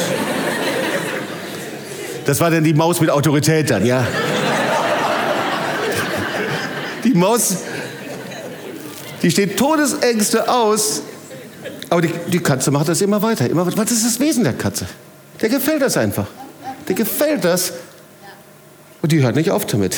[2.25, 4.05] Das war dann die Maus mit Autorität dann, ja.
[7.03, 7.57] Die Maus,
[9.21, 11.01] die steht Todesängste aus,
[11.89, 13.49] aber die, die Katze macht das immer weiter.
[13.49, 13.77] Immer weiter.
[13.77, 14.85] Was ist das Wesen der Katze?
[15.41, 16.27] Der gefällt das einfach.
[16.87, 17.73] Der gefällt das.
[19.01, 19.95] Und die hört nicht auf damit.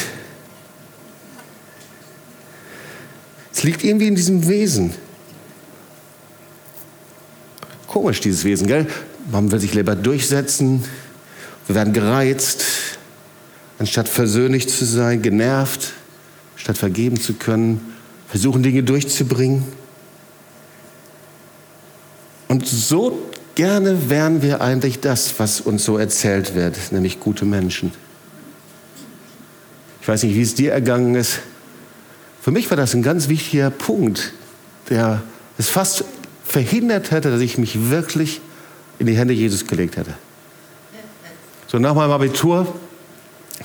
[3.55, 4.93] Es liegt irgendwie in diesem Wesen.
[7.87, 8.85] Komisch, dieses Wesen, gell?
[9.31, 10.83] Man will sich lieber durchsetzen.
[11.65, 12.65] Wir werden gereizt,
[13.79, 15.93] anstatt versöhnlich zu sein, genervt
[16.57, 17.93] statt vergeben zu können,
[18.27, 19.63] versuchen Dinge durchzubringen.
[22.49, 27.93] Und so gerne wären wir eigentlich das, was uns so erzählt wird, nämlich gute Menschen.
[30.01, 31.39] Ich weiß nicht, wie es dir ergangen ist.
[32.45, 34.31] Für mich war das ein ganz wichtiger Punkt,
[34.91, 35.23] der
[35.57, 36.03] es fast
[36.43, 38.39] verhindert hätte, dass ich mich wirklich
[38.99, 40.13] in die Hände Jesus gelegt hätte.
[41.65, 42.67] So nach meinem Abitur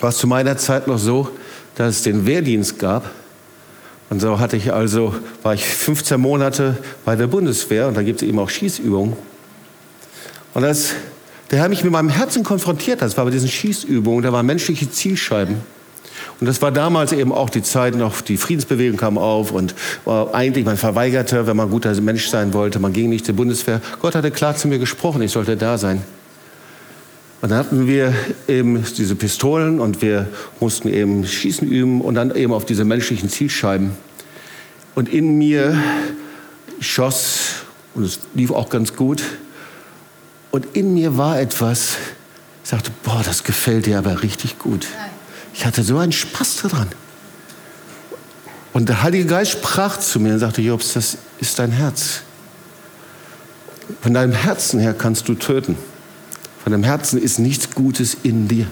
[0.01, 1.29] war es zu meiner Zeit noch so,
[1.75, 3.11] dass es den Wehrdienst gab.
[4.09, 8.23] Und so hatte ich also, war ich 15 Monate bei der Bundeswehr und da gibt
[8.23, 9.15] es eben auch Schießübungen.
[10.55, 10.95] Und das,
[11.51, 13.03] der hat mich mit meinem Herzen konfrontiert.
[13.03, 15.57] Das war bei diesen Schießübungen, da waren menschliche Zielscheiben.
[16.41, 20.35] Und das war damals eben auch die Zeit noch, die Friedensbewegung kam auf und war
[20.35, 23.81] eigentlich man verweigerte, wenn man ein guter Mensch sein wollte, man ging nicht zur Bundeswehr.
[24.01, 26.03] Gott hatte klar zu mir gesprochen, ich sollte da sein.
[27.43, 28.15] Und dann hatten wir
[28.49, 30.29] eben diese Pistolen und wir
[30.61, 33.93] mussten eben Schießen üben und dann eben auf diese menschlichen Zielscheiben.
[34.95, 35.79] Und in mir
[36.81, 37.55] schoss,
[37.95, 39.23] und es lief auch ganz gut,
[40.51, 41.97] und in mir war etwas,
[42.63, 44.87] ich sagte, boah, das gefällt dir aber richtig gut.
[45.55, 46.89] Ich hatte so einen Spaß daran.
[48.73, 52.21] Und der Heilige Geist sprach zu mir und sagte, Jobs, das ist dein Herz.
[54.01, 55.77] Von deinem Herzen her kannst du töten.
[56.63, 58.67] Von dem Herzen ist nichts Gutes in dir.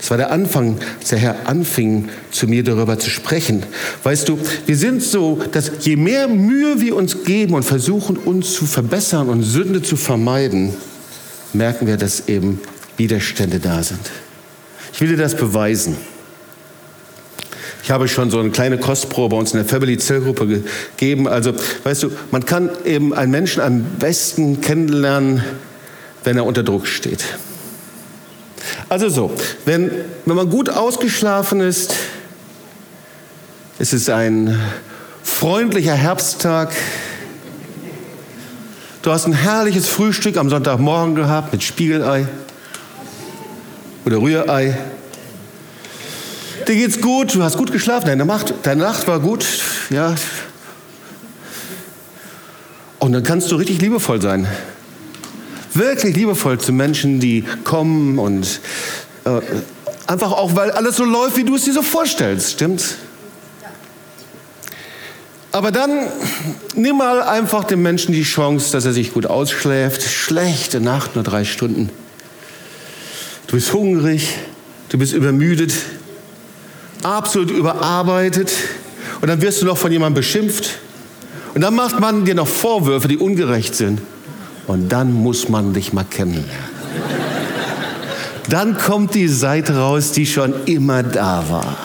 [0.00, 3.62] Das war der Anfang, als der Herr anfing, zu mir darüber zu sprechen.
[4.02, 8.54] Weißt du, wir sind so, dass je mehr Mühe wir uns geben und versuchen, uns
[8.54, 10.74] zu verbessern und Sünde zu vermeiden,
[11.52, 12.60] merken wir, dass eben
[12.96, 14.00] Widerstände da sind.
[14.92, 15.96] Ich will dir das beweisen.
[17.82, 20.62] Ich habe schon so eine kleine Kostprobe uns in der Family Zellgruppe
[20.96, 21.26] gegeben.
[21.26, 25.42] Also, weißt du, man kann eben einen Menschen am besten kennenlernen,
[26.24, 27.24] wenn er unter Druck steht.
[28.88, 29.32] Also so,
[29.64, 29.90] wenn,
[30.26, 31.94] wenn man gut ausgeschlafen ist,
[33.78, 34.60] es ist ein
[35.22, 36.72] freundlicher Herbsttag,
[39.02, 42.26] du hast ein herrliches Frühstück am Sonntagmorgen gehabt mit Spiegelei
[44.04, 44.78] oder Rührei.
[46.68, 49.44] Dir geht's gut, du hast gut geschlafen, deine Nacht, deine Nacht war gut,
[49.90, 50.14] ja.
[52.98, 54.46] Und dann kannst du richtig liebevoll sein
[55.74, 58.60] wirklich liebevoll zu Menschen, die kommen und
[59.24, 59.40] äh,
[60.06, 62.96] einfach auch, weil alles so läuft, wie du es dir so vorstellst, stimmt's?
[65.52, 65.90] Aber dann
[66.76, 70.02] nimm mal einfach dem Menschen die Chance, dass er sich gut ausschläft.
[70.02, 71.90] Schlechte Nacht, nur drei Stunden.
[73.50, 74.36] Du bist hungrig,
[74.90, 75.72] du bist übermüdet,
[77.02, 78.52] absolut überarbeitet
[79.20, 80.78] und dann wirst du noch von jemandem beschimpft
[81.54, 84.00] und dann macht man dir noch Vorwürfe, die ungerecht sind.
[84.68, 86.70] Und dann muss man dich mal kennenlernen.
[88.48, 91.76] Dann kommt die Seite raus, die schon immer da war.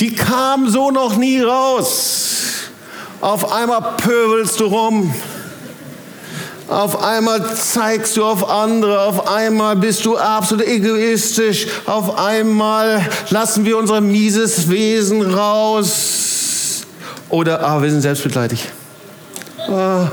[0.00, 2.32] Die kam so noch nie raus.
[3.20, 5.14] Auf einmal pöbelst du rum.
[6.68, 13.64] Auf einmal zeigst du auf andere, auf einmal bist du absolut egoistisch, auf einmal lassen
[13.64, 16.82] wir unser mieses Wesen raus.
[17.28, 18.68] Oder, ah, wir sind selbstmitleidig.
[19.68, 20.08] Ah,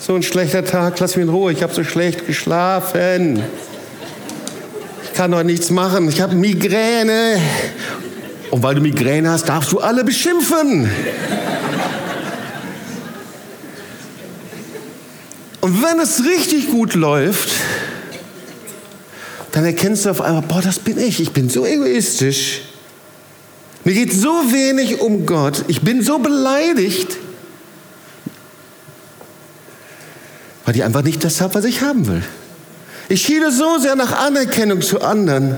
[0.00, 3.40] so ein schlechter Tag, lass mich in Ruhe, ich habe so schlecht geschlafen.
[5.04, 7.40] Ich kann doch nichts machen, ich habe Migräne.
[8.50, 10.90] Und weil du Migräne hast, darfst du alle beschimpfen.
[15.66, 17.50] Und wenn es richtig gut läuft,
[19.50, 21.18] dann erkennst du auf einmal, boah, das bin ich.
[21.20, 22.60] Ich bin so egoistisch.
[23.82, 25.64] Mir geht so wenig um Gott.
[25.66, 27.16] Ich bin so beleidigt,
[30.64, 32.22] weil ich einfach nicht das habe, was ich haben will.
[33.08, 35.56] Ich schiele so sehr nach Anerkennung zu anderen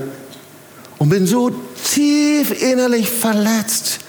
[0.97, 1.51] und bin so
[1.83, 3.99] tief innerlich verletzt,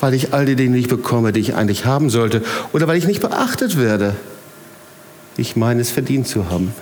[0.00, 3.06] weil ich all die Dinge nicht bekomme, die ich eigentlich haben sollte oder weil ich
[3.06, 4.16] nicht beachtet werde
[5.36, 6.72] ich meine es verdient zu haben.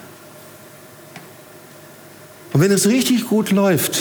[2.53, 3.99] Und wenn es richtig gut läuft,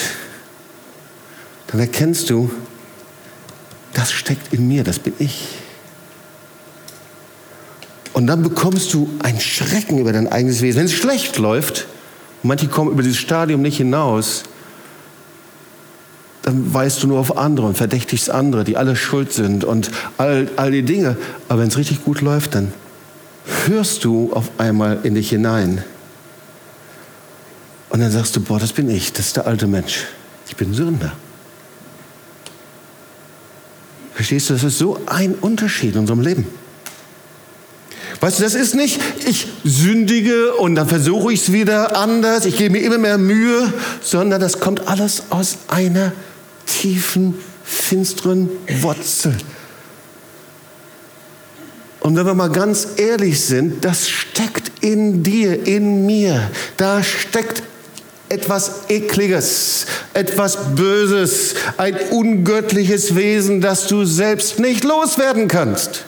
[1.68, 2.52] dann erkennst du,
[3.94, 5.48] das steckt in mir, das bin ich.
[8.14, 10.80] Und dann bekommst du ein Schrecken über dein eigenes Wesen.
[10.80, 11.88] Wenn es schlecht läuft,
[12.44, 14.44] manche kommen über dieses Stadium nicht hinaus,
[16.44, 20.50] dann weißt du nur auf andere und verdächtigst andere, die alle schuld sind und all,
[20.58, 21.18] all die Dinge.
[21.50, 22.72] Aber wenn es richtig gut läuft, dann
[23.68, 25.84] hörst du auf einmal in dich hinein.
[27.90, 30.06] Und dann sagst du, boah, das bin ich, das ist der alte Mensch.
[30.48, 31.14] Ich bin Sünder.
[34.14, 36.48] Verstehst du, das ist so ein Unterschied in unserem Leben.
[38.20, 42.58] Weißt du, das ist nicht, ich sündige und dann versuche ich es wieder anders, ich
[42.58, 46.14] gebe mir immer mehr Mühe, sondern das kommt alles aus einer
[46.66, 48.50] tiefen, finsteren
[48.82, 49.36] Wurzel.
[52.04, 56.52] Und wenn wir mal ganz ehrlich sind, das steckt in dir, in mir.
[56.76, 57.64] Da steckt
[58.28, 66.04] etwas Ekliges, etwas Böses, ein ungöttliches Wesen, das du selbst nicht loswerden kannst.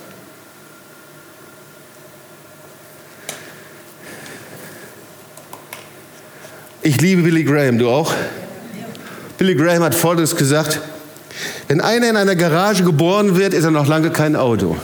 [6.81, 8.13] Ich liebe Billy Graham, du auch?
[9.37, 10.81] Billy Graham hat Folgendes gesagt,
[11.69, 14.75] wenn einer in einer Garage geboren wird, ist er noch lange kein Auto.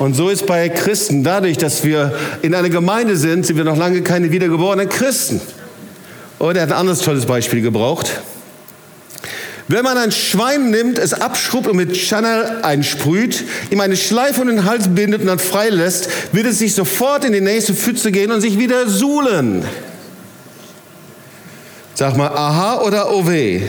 [0.00, 3.76] Und so ist bei Christen, dadurch, dass wir in einer Gemeinde sind, sind wir noch
[3.76, 5.42] lange keine wiedergeborenen Christen.
[6.38, 8.10] Und er hat ein anderes tolles Beispiel gebraucht.
[9.68, 14.48] Wenn man ein Schwein nimmt, es abschrubbt und mit Chanel einsprüht, ihm eine Schleife um
[14.48, 18.32] den Hals bindet und dann freilässt, wird es sich sofort in die nächste Pfütze gehen
[18.32, 19.66] und sich wieder suhlen.
[21.92, 23.60] Sag mal, aha oder oh weh?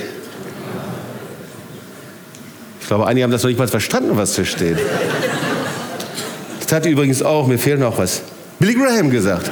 [2.79, 4.77] Ich glaube, einige haben das noch nicht mal verstanden, was da steht.
[6.71, 8.21] Das hat übrigens auch, mir fehlt noch was,
[8.57, 9.51] Billy Graham gesagt.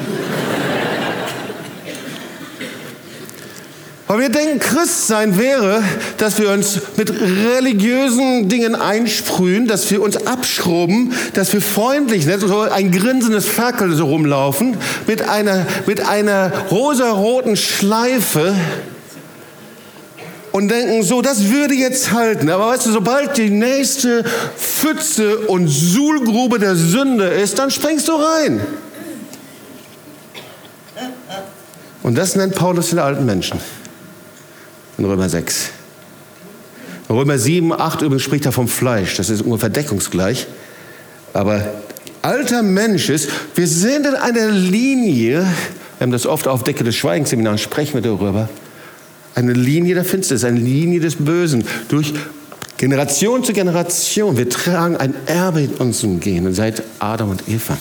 [4.08, 5.84] Weil wir denken, Christsein wäre,
[6.18, 12.40] dass wir uns mit religiösen Dingen einsprühen, dass wir uns abschrubben, dass wir freundlich sind,
[12.40, 18.56] so ein grinsendes Fackel so rumlaufen, mit einer, mit einer rosaroten Schleife
[20.52, 22.50] und denken, so, das würde jetzt halten.
[22.50, 24.24] Aber weißt du, sobald die nächste
[24.58, 28.62] Pfütze und Suhlgrube der Sünde ist, dann springst du rein.
[32.02, 33.60] Und das nennt Paulus den alten Menschen.
[34.98, 35.70] In Römer 6.
[37.08, 39.18] In Römer 7, 8 übrigens spricht er vom Fleisch.
[39.18, 40.48] Das ist ungefähr deckungsgleich.
[41.34, 41.68] Aber
[42.22, 46.96] alter Mensch ist, wir sind in einer Linie, wir haben das oft auf Decke des
[46.96, 48.50] Schweigensseminars, sprechen wir darüber,
[49.36, 51.64] eine Linie der Finsternis, eine Linie des Bösen.
[51.88, 52.14] Durch
[52.80, 54.38] Generation zu Generation.
[54.38, 57.78] Wir tragen ein Erbe in unseren Genen seit Adam und Eva.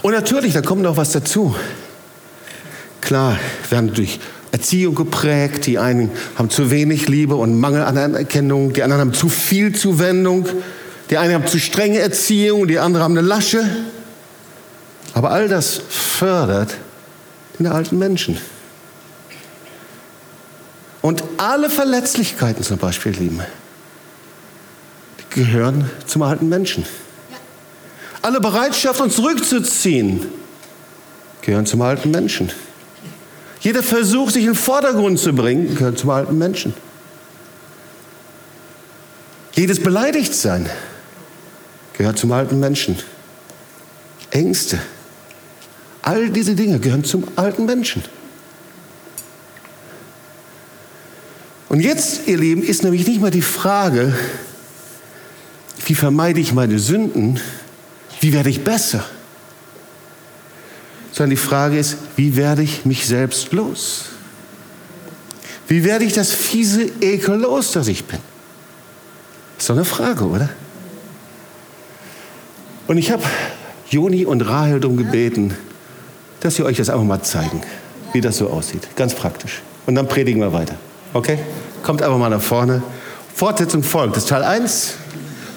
[0.00, 1.54] Und natürlich, da kommt noch was dazu.
[3.02, 4.18] Klar, wir werden durch
[4.50, 5.66] Erziehung geprägt.
[5.66, 8.72] Die einen haben zu wenig Liebe und Mangel an Anerkennung.
[8.72, 10.46] Die anderen haben zu viel Zuwendung.
[11.10, 12.66] Die einen haben zu strenge Erziehung.
[12.66, 13.62] Die anderen haben eine Lasche.
[15.12, 16.74] Aber all das fördert
[17.58, 18.38] den alten Menschen.
[21.04, 23.42] Und alle Verletzlichkeiten zum Beispiel, Lieben,
[25.28, 26.86] gehören zum alten Menschen.
[28.22, 30.26] Alle Bereitschaft, uns zurückzuziehen,
[31.42, 32.50] gehören zum alten Menschen.
[33.60, 36.72] Jeder Versuch, sich in den Vordergrund zu bringen, gehört zum alten Menschen.
[39.52, 40.70] Jedes Beleidigtsein
[41.98, 42.96] gehört zum alten Menschen.
[44.30, 44.78] Ängste,
[46.00, 48.02] all diese Dinge gehören zum alten Menschen.
[51.68, 54.14] Und jetzt, ihr Lieben, ist nämlich nicht mal die Frage,
[55.86, 57.40] wie vermeide ich meine Sünden,
[58.20, 59.04] wie werde ich besser,
[61.12, 64.06] sondern die Frage ist, wie werde ich mich selbst los?
[65.68, 68.18] Wie werde ich das fiese Ekel los, das ich bin?
[69.58, 70.50] Ist doch eine Frage, oder?
[72.86, 73.22] Und ich habe
[73.88, 75.54] Joni und Rahel darum gebeten,
[76.40, 77.62] dass sie euch das einfach mal zeigen,
[78.12, 78.88] wie das so aussieht.
[78.96, 79.62] Ganz praktisch.
[79.86, 80.76] und dann predigen wir weiter.
[81.14, 81.38] Okay?
[81.82, 82.82] Kommt einfach mal nach vorne.
[83.34, 84.16] Fortsetzung folgt.
[84.16, 84.94] Das ist Teil 1,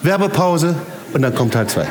[0.04, 0.76] Werbepause
[1.14, 1.88] und dann kommt Teil 2.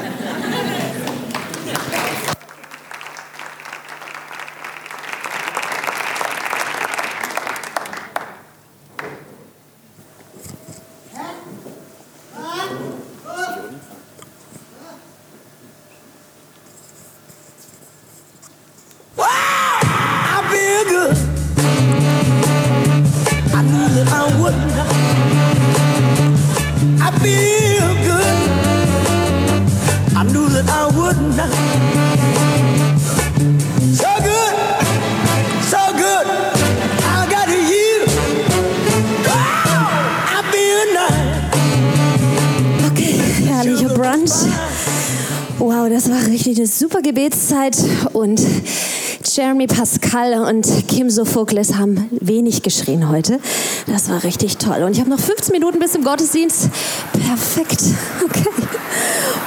[51.37, 53.41] Sophokles haben wenig geschrien heute.
[53.87, 54.83] Das war richtig toll.
[54.83, 56.71] Und ich habe noch 15 Minuten bis zum Gottesdienst.
[57.13, 57.83] Perfekt.
[58.25, 58.49] Okay.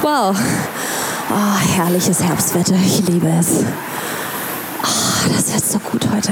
[0.04, 0.36] Wow.
[1.32, 2.76] Oh, herrliches Herbstwetter.
[2.76, 3.64] Ich liebe es.
[4.84, 6.32] Oh, das wird so gut heute.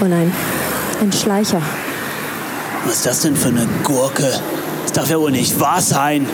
[0.00, 0.32] Oh nein,
[1.02, 1.60] ein Schleicher.
[2.84, 4.32] Was ist das denn für eine Gurke?
[4.84, 6.26] Das darf ja wohl nicht wahr sein.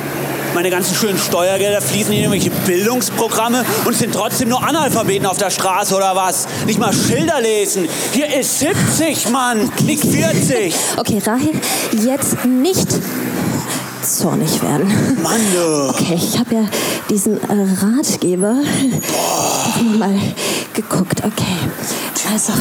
[0.55, 5.51] Meine ganzen schönen Steuergelder fließen in irgendwelche Bildungsprogramme und sind trotzdem nur Analphabeten auf der
[5.51, 6.47] Straße oder was?
[6.65, 7.89] Nicht mal Schilder lesen.
[8.13, 10.75] Hier ist 70, Mann, nicht 40.
[10.97, 11.51] Okay, Rahel,
[11.93, 12.87] jetzt nicht
[14.03, 14.87] zornig werden.
[15.23, 15.89] Mann, du.
[15.89, 16.69] Okay, ich habe ja
[17.11, 18.55] diesen äh, Ratgeber
[19.99, 20.21] mal
[20.73, 21.23] geguckt.
[21.25, 21.57] Okay,
[22.33, 22.53] also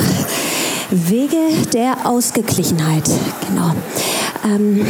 [0.90, 1.38] Wege
[1.74, 3.10] der Ausgeglichenheit,
[3.48, 3.74] genau
[4.44, 4.86] ähm,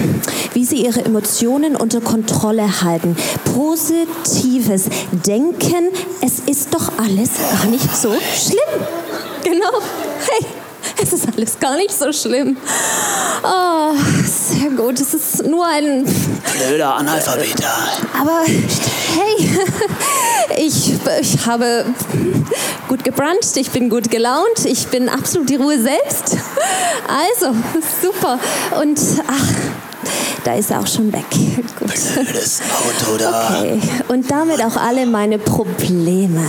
[0.53, 3.15] wie sie ihre Emotionen unter Kontrolle halten.
[3.53, 4.85] Positives
[5.25, 5.89] Denken,
[6.21, 8.81] es ist doch alles gar nicht so schlimm.
[9.43, 9.79] Genau.
[11.13, 12.57] Es ist alles gar nicht so schlimm.
[13.43, 13.93] Oh,
[14.25, 14.99] sehr gut.
[14.99, 16.05] Es ist nur ein.
[16.05, 17.69] Blöder Analphabeter.
[18.19, 19.59] Aber hey,
[20.65, 21.85] ich, ich habe
[22.87, 26.35] gut gebruncht, ich bin gut gelaunt, ich bin absolut die Ruhe selbst.
[27.07, 27.55] Also,
[28.01, 28.39] super.
[28.81, 29.47] Und ach,
[30.43, 31.25] da ist er auch schon weg.
[31.79, 31.91] Gut.
[32.15, 33.59] Blödes Auto da.
[33.59, 33.79] Okay.
[34.07, 36.43] Und damit auch alle meine Probleme.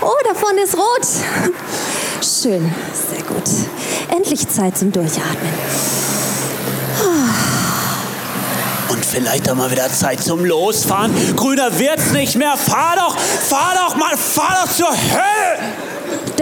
[0.00, 1.06] Oh, da vorne ist rot.
[2.22, 2.72] Schön,
[3.10, 3.42] sehr gut.
[4.08, 5.52] Endlich Zeit zum Durchatmen.
[8.90, 11.12] Und vielleicht auch mal wieder Zeit zum Losfahren.
[11.34, 12.56] Grüner wird's nicht mehr.
[12.56, 15.72] Fahr doch, fahr doch mal, fahr doch zur Hölle!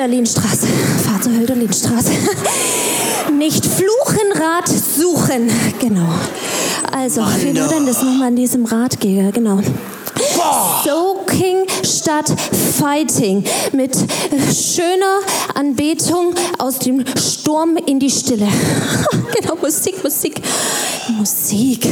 [0.01, 0.67] Hölderlinstraße.
[1.05, 2.13] Fahr zur Hölderlinstraße.
[3.37, 5.51] Nicht fluchen, Rad suchen.
[5.79, 6.09] Genau.
[6.93, 9.31] Also, wie war denn das nochmal in diesem Ratgeber?
[9.33, 9.61] Genau.
[10.85, 12.33] Soaking statt
[12.79, 13.45] Fighting.
[13.73, 13.97] Mit
[14.53, 15.21] schöner
[15.55, 18.49] Anbetung aus dem Sturm in die Stille.
[19.41, 20.41] genau, Musik, Musik.
[21.09, 21.89] Musik.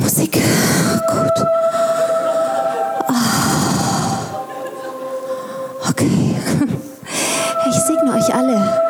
[0.00, 0.32] Musik.
[0.32, 1.46] Gut.
[5.90, 6.36] Okay.
[7.68, 8.80] Ich segne euch alle.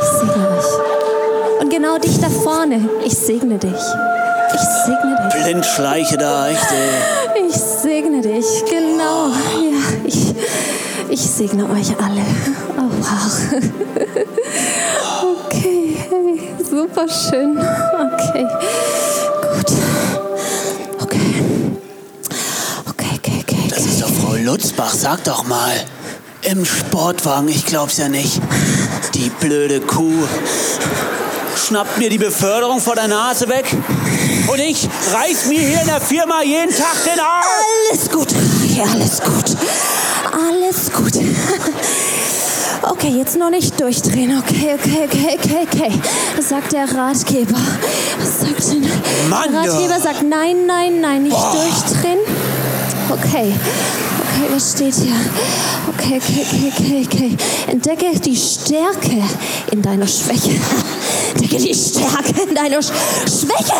[0.00, 1.60] Ich segne euch.
[1.60, 2.88] Und genau dich da vorne.
[3.04, 3.82] Ich segne dich.
[4.60, 5.42] Ich segne dich.
[5.44, 7.46] Blindschleiche da, echt, ey.
[7.48, 8.46] Ich segne dich.
[8.68, 9.28] Genau.
[9.28, 10.34] Ja, ich,
[11.08, 12.22] ich segne euch alle.
[12.76, 13.62] Oh, wow.
[15.46, 15.96] Okay.
[16.10, 17.58] Hey, super schön.
[17.58, 18.46] Okay.
[19.54, 19.78] Gut.
[24.48, 25.74] Lutzbach, sag doch mal.
[26.40, 28.40] Im Sportwagen, ich glaub's ja nicht.
[29.12, 30.26] Die blöde Kuh.
[31.54, 33.66] Schnappt mir die Beförderung vor der Nase weg.
[34.48, 37.44] Und ich reiß mir hier in der Firma jeden Tag den Arm.
[37.90, 38.28] Alles gut.
[38.74, 39.56] Ja, alles gut.
[40.32, 41.12] Alles gut.
[42.80, 44.38] Okay, jetzt noch nicht durchdrehen.
[44.38, 46.00] Okay, okay, okay, okay, okay.
[46.40, 47.58] Sagt der Ratgeber.
[48.18, 48.88] Was sagt denn?
[49.28, 51.52] Mann, der Ratgeber sagt nein, nein, nein, nicht Boah.
[51.52, 52.18] durchdrehen.
[53.10, 53.52] Okay.
[53.52, 55.14] Okay, was steht hier?
[55.98, 57.36] Okay, okay, okay, okay.
[57.66, 59.20] Entdecke die Stärke
[59.72, 60.52] in deiner Schwäche.
[61.34, 62.92] Entdecke die Stärke in deiner Sch
[63.26, 63.74] Schwäche.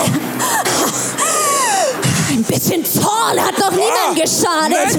[2.39, 4.97] Ein bisschen Zorn hat doch niemand geschadet.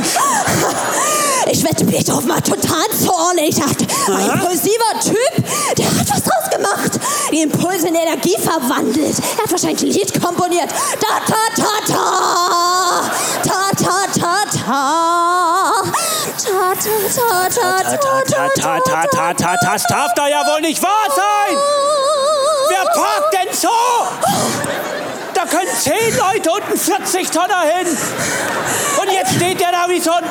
[1.50, 3.56] Ich wette, Beethoven war total zornig.
[4.08, 5.46] Ein impulsiver Typ,
[5.78, 7.00] der hat was draus gemacht.
[7.32, 9.16] Die Impulse in Energie verwandelt.
[9.38, 10.70] Er hat wahrscheinlich ein Lied komponiert.
[11.00, 13.10] Ta ta ta ta.
[13.48, 15.84] Ta ta ta ta.
[16.44, 20.60] Ta ta ta ta ta ta ta ta ta ta Das darf da ja wohl
[20.60, 21.58] nicht wahr sein.
[22.68, 23.70] Wer parkt denn so?
[25.50, 27.98] Können zehn Leute und ein 40 Tonner hin.
[29.02, 30.24] Und jetzt steht der da wie so ein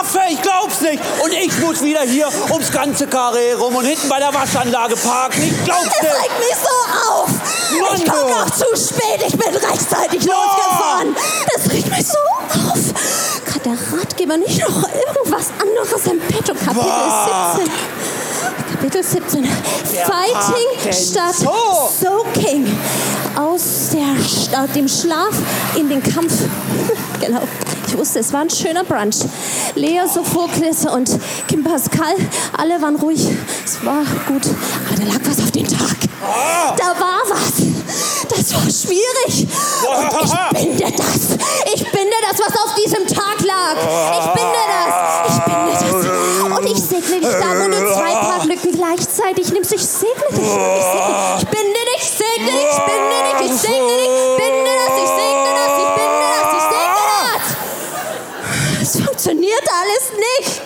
[0.00, 1.02] Affe, ich glaub's nicht.
[1.22, 5.42] Und ich muss wieder hier ums ganze Karree rum und hinten bei der Waschanlage parken.
[5.42, 6.02] Ich glaub's nicht.
[6.02, 7.28] regt mich so auf.
[7.28, 9.20] Mann, ich komme noch zu spät.
[9.26, 11.16] Ich bin rechtzeitig losgefahren.
[11.54, 12.18] Das regt mich so
[12.70, 13.54] auf.
[13.54, 16.54] Hat der Ratgeber nicht noch irgendwas anderes im Petto?
[16.54, 17.56] Kapitel Boah.
[17.56, 17.72] 17.
[18.72, 19.48] Kapitel 17.
[19.90, 21.90] Wer Fighting statt so?
[22.00, 22.78] Soaking.
[23.62, 25.36] Aus der, aus dem Schlaf
[25.76, 26.32] in den Kampf.
[27.20, 27.42] genau.
[27.86, 29.24] Ich wusste, es war ein schöner Brunch.
[29.76, 31.08] Lea, Sophokles und
[31.46, 32.16] Kim Pascal,
[32.58, 33.24] alle waren ruhig.
[33.64, 34.46] Es war gut.
[34.88, 35.96] Aber da lag was auf den Tag.
[36.76, 37.71] Da war was.
[38.42, 39.46] Das war schwierig.
[39.86, 41.38] Und ich binde das.
[41.74, 43.76] Ich binde das, was auf diesem Tag lag.
[43.78, 44.94] Ich binde das.
[45.28, 45.92] Ich binde das.
[46.58, 49.72] Und ich segne dich da, wo du zwei Taglücken gleichzeitig nimmst.
[49.72, 50.40] Ich segne dich.
[50.40, 51.36] Ich, segne.
[51.38, 55.50] ich binde dich, segne dich, ich binde dich, ich segne dich, binde das, ich segne
[55.54, 57.02] das, ich binde das, ich segne
[58.74, 58.82] das.
[58.82, 60.62] Es funktioniert alles nicht.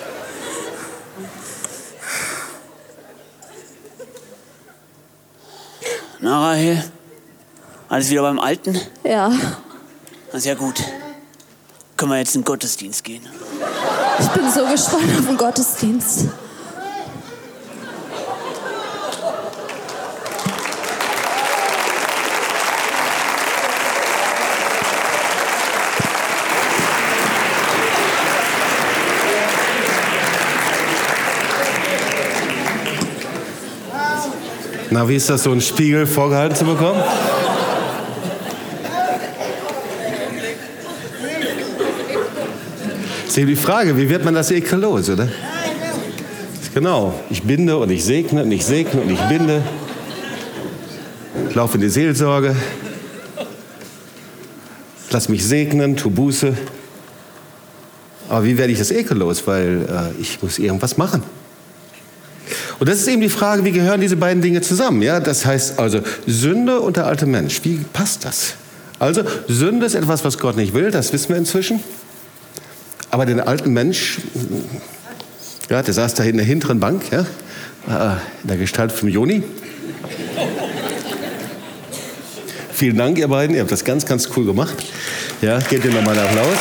[6.20, 6.96] Na, Rahel,
[7.89, 8.80] alles wieder beim Alten?
[9.05, 9.32] Ja,
[10.32, 10.82] sehr gut.
[11.97, 13.26] Können wir jetzt in den Gottesdienst gehen?
[14.18, 16.26] ich bin so gespannt auf den Gottesdienst.
[34.91, 37.03] Na, wie ist das, so einen Spiegel vorgehalten zu bekommen?
[43.37, 45.28] Ist eben die Frage, wie wird man das Ekel los, oder?
[46.72, 49.62] Genau, ich binde und ich segne und ich segne und ich binde.
[51.51, 52.57] Ich laufe in die Seelsorge.
[55.11, 56.55] Lass mich segnen, tu Buße.
[58.30, 59.47] Aber wie werde ich das Ekel los?
[59.47, 61.22] Weil äh, ich muss irgendwas machen.
[62.78, 65.03] Und das ist eben die Frage, wie gehören diese beiden Dinge zusammen?
[65.03, 67.61] Ja, das heißt also Sünde und der alte Mensch.
[67.64, 68.55] Wie passt das?
[68.99, 71.80] Also Sünde ist etwas, was Gott nicht will, das wissen wir inzwischen.
[73.17, 74.19] Aber den alten Mensch,
[75.71, 77.21] ja, der saß da in der hinteren Bank, ja,
[77.89, 79.43] äh, in der Gestalt von Joni.
[82.75, 84.77] Vielen Dank, ihr beiden, ihr habt das ganz, ganz cool gemacht.
[85.41, 86.59] Ja, gebt ihr nochmal einen Applaus.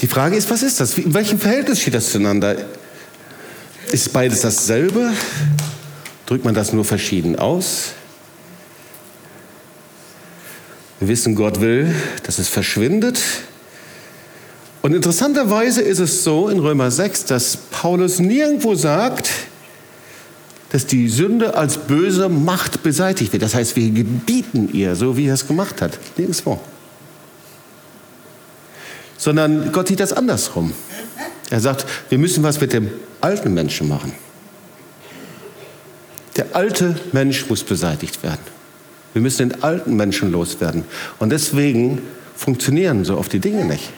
[0.00, 0.96] Die Frage ist, was ist das?
[0.96, 2.56] In welchem Verhältnis steht das zueinander?
[3.92, 5.12] Ist beides dasselbe?
[6.30, 7.88] Drückt man das nur verschieden aus?
[11.00, 13.20] Wir wissen, Gott will, dass es verschwindet.
[14.80, 19.28] Und interessanterweise ist es so in Römer 6, dass Paulus nirgendwo sagt,
[20.70, 23.42] dass die Sünde als böse Macht beseitigt wird.
[23.42, 25.98] Das heißt, wir gebieten ihr, so wie er es gemacht hat.
[26.16, 26.60] Nirgendwo
[29.16, 30.74] sondern Gott sieht das andersrum.
[31.50, 32.88] Er sagt, wir müssen was mit dem
[33.20, 34.12] alten Menschen machen.
[36.40, 38.40] Der alte Mensch muss beseitigt werden.
[39.12, 40.84] Wir müssen den alten Menschen loswerden.
[41.18, 42.00] Und deswegen
[42.34, 43.90] funktionieren so oft die Dinge nicht.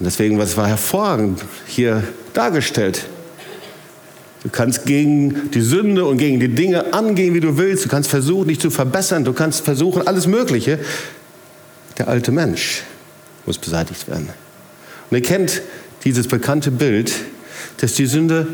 [0.00, 2.02] Und deswegen, was war hervorragend hier
[2.32, 3.06] dargestellt.
[4.42, 7.84] Du kannst gegen die Sünde und gegen die Dinge angehen, wie du willst.
[7.84, 9.22] Du kannst versuchen, dich zu verbessern.
[9.22, 10.80] Du kannst versuchen, alles Mögliche.
[11.98, 12.82] Der alte Mensch
[13.46, 14.28] muss beseitigt werden.
[15.08, 15.62] Und ihr kennt
[16.02, 17.12] dieses bekannte Bild,
[17.76, 18.48] dass die Sünde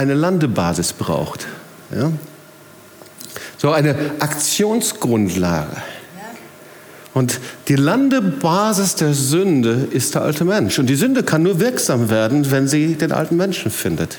[0.00, 1.46] eine Landebasis braucht.
[1.94, 2.10] Ja?
[3.58, 5.76] So eine Aktionsgrundlage.
[7.12, 7.38] Und
[7.68, 10.78] die Landebasis der Sünde ist der alte Mensch.
[10.78, 14.16] Und die Sünde kann nur wirksam werden, wenn sie den alten Menschen findet.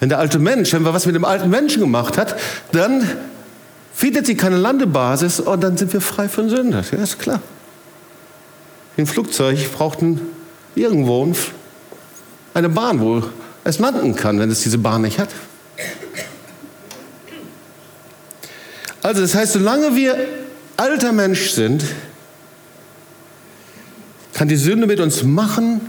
[0.00, 2.36] Wenn der alte Mensch, wenn wir was mit dem alten Menschen gemacht hat,
[2.72, 3.08] dann
[3.94, 6.84] findet sie keine Landebasis und dann sind wir frei von Sünde.
[6.92, 7.40] Ja, ist klar.
[8.98, 10.00] Ein Flugzeug braucht
[10.74, 11.34] irgendwo ein,
[12.52, 13.22] eine Bahn, wo
[13.64, 15.30] es landen kann, wenn es diese Bahn nicht hat.
[19.02, 20.16] Also das heißt, solange wir
[20.76, 21.82] alter Mensch sind,
[24.32, 25.80] kann die Sünde mit uns machen,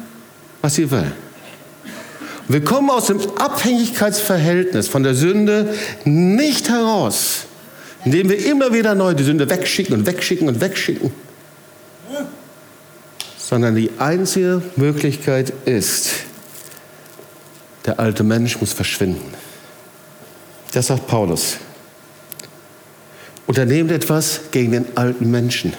[0.61, 1.11] was sie will.
[2.47, 5.73] Wir kommen aus dem Abhängigkeitsverhältnis von der Sünde
[6.03, 7.45] nicht heraus,
[8.03, 11.11] indem wir immer wieder neu die Sünde wegschicken und wegschicken und wegschicken.
[13.37, 16.09] Sondern die einzige Möglichkeit ist,
[17.85, 19.33] der alte Mensch muss verschwinden.
[20.73, 21.57] Das sagt Paulus.
[23.47, 25.73] Unternehmt etwas gegen den alten Menschen.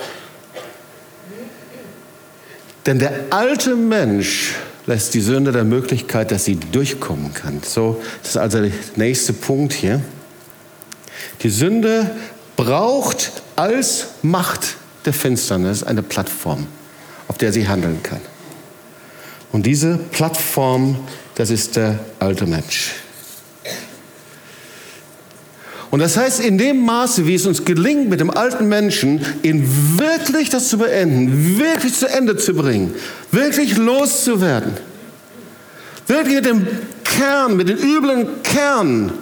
[2.87, 4.55] Denn der alte Mensch
[4.87, 7.61] lässt die Sünde der Möglichkeit, dass sie durchkommen kann.
[7.65, 10.01] So, das ist also der nächste Punkt hier.
[11.43, 12.11] Die Sünde
[12.55, 16.69] braucht als Macht der Finsternis eine Plattform,
[17.27, 18.21] auf der sie handeln kann.
[19.51, 20.97] Und diese Plattform,
[21.37, 22.95] das ist der alte Mensch.
[25.91, 29.65] Und das heißt, in dem Maße, wie es uns gelingt, mit dem alten Menschen ihn
[29.99, 32.93] wirklich das zu beenden, wirklich zu Ende zu bringen,
[33.31, 34.73] wirklich loszuwerden,
[36.07, 36.67] wirklich mit dem
[37.05, 39.13] Kern, mit dem üblen Kern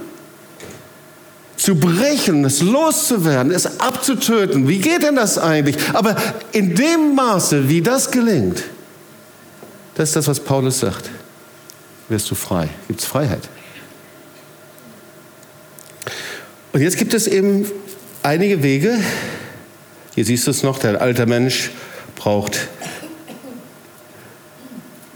[1.56, 4.66] zu brechen, es loszuwerden, es abzutöten.
[4.66, 5.76] Wie geht denn das eigentlich?
[5.92, 6.16] Aber
[6.52, 8.62] in dem Maße, wie das gelingt,
[9.94, 11.10] das ist das, was Paulus sagt,
[12.08, 13.48] wirst du frei, gibt es Freiheit.
[16.72, 17.66] Und jetzt gibt es eben
[18.22, 18.98] einige Wege.
[20.14, 21.70] Hier siehst du es noch, der alte Mensch
[22.16, 22.68] braucht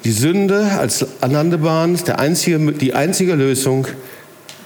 [0.04, 1.98] die Sünde als Anlandebahn.
[2.06, 3.86] Der einzige, die einzige Lösung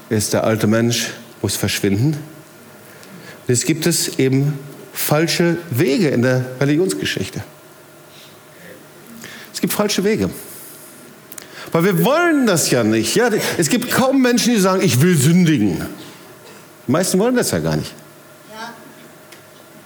[0.08, 1.10] ist, der alte Mensch
[1.40, 2.08] muss verschwinden.
[2.12, 4.58] Und jetzt gibt es eben
[4.92, 7.42] falsche Wege in der Religionsgeschichte.
[9.52, 10.30] Es gibt falsche Wege.
[11.72, 13.14] Weil wir wollen das ja nicht.
[13.16, 13.30] Ja?
[13.56, 15.80] Es gibt kaum Menschen, die sagen, ich will sündigen.
[16.86, 17.94] Die meisten wollen das ja gar nicht.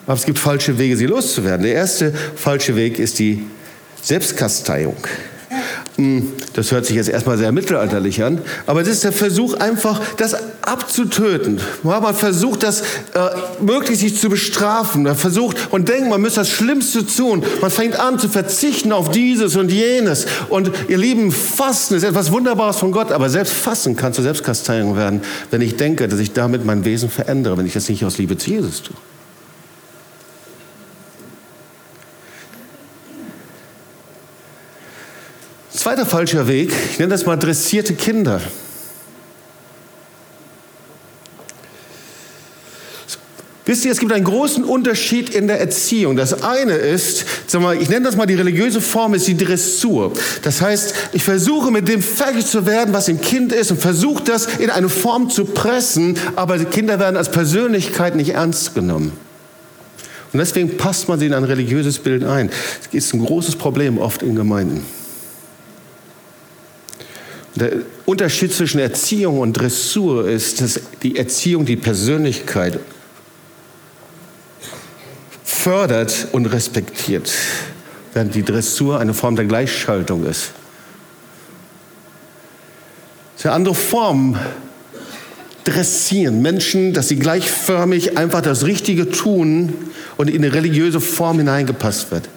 [0.04, 1.64] Aber es gibt falsche Wege, sie loszuwerden.
[1.64, 3.44] Der erste falsche Weg ist die
[4.02, 4.96] Selbstkasteiung.
[5.96, 9.98] Hm, das hört sich jetzt erstmal sehr mittelalterlich an, aber es ist der Versuch, einfach
[10.18, 11.58] das abzutöten.
[11.82, 12.84] Man versucht, das äh,
[13.60, 15.04] möglichst sich zu bestrafen.
[15.04, 17.42] Man versucht und denkt, man müsste das Schlimmste tun.
[17.62, 20.26] Man fängt an zu verzichten auf dieses und jenes.
[20.50, 24.96] Und ihr Lieben, Fasten ist etwas Wunderbares von Gott, aber selbst Fasten kann zur Selbstkasteiung
[24.96, 28.18] werden, wenn ich denke, dass ich damit mein Wesen verändere, wenn ich das nicht aus
[28.18, 28.96] Liebe zu Jesus tue.
[35.86, 38.40] Zweiter falscher Weg, ich nenne das mal dressierte Kinder.
[43.66, 46.16] Wisst ihr, es gibt einen großen Unterschied in der Erziehung.
[46.16, 50.12] Das eine ist, sag mal, ich nenne das mal die religiöse Form, ist die Dressur.
[50.42, 54.24] Das heißt, ich versuche mit dem fertig zu werden, was im Kind ist und versuche
[54.24, 59.12] das in eine Form zu pressen, aber die Kinder werden als Persönlichkeit nicht ernst genommen.
[60.32, 62.50] Und deswegen passt man sie in ein religiöses Bild ein.
[62.82, 64.84] Das ist ein großes Problem oft in Gemeinden.
[67.56, 67.72] Der
[68.04, 72.78] Unterschied zwischen Erziehung und Dressur ist, dass die Erziehung die Persönlichkeit
[75.42, 77.32] fördert und respektiert,
[78.12, 80.50] während die Dressur eine Form der Gleichschaltung ist.
[83.32, 84.38] Das ist eine andere Form,
[85.64, 86.42] dressieren.
[86.42, 89.72] Menschen, dass sie gleichförmig einfach das Richtige tun
[90.18, 92.28] und in eine religiöse Form hineingepasst wird.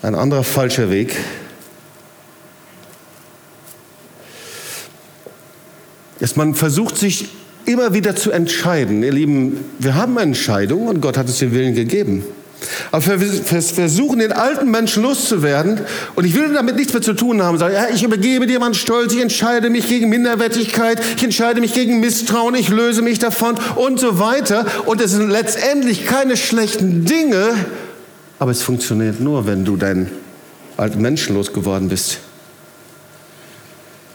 [0.00, 1.16] Ein anderer falscher Weg
[6.20, 7.28] dass man versucht, sich
[7.64, 9.02] immer wieder zu entscheiden.
[9.02, 12.24] Ihr Lieben, wir haben Entscheidungen und Gott hat uns den Willen gegeben.
[12.90, 15.80] Aber wir versuchen, den alten Menschen loszuwerden.
[16.14, 17.58] Und ich will damit nichts mehr zu tun haben.
[17.58, 21.74] Sagen, ja, ich übergebe dir meinen Stolz, ich entscheide mich gegen Minderwertigkeit, ich entscheide mich
[21.74, 24.64] gegen Misstrauen, ich löse mich davon und so weiter.
[24.86, 27.54] Und es sind letztendlich keine schlechten Dinge,
[28.38, 30.10] aber es funktioniert nur, wenn du deinen
[30.76, 32.18] alten Menschen losgeworden bist.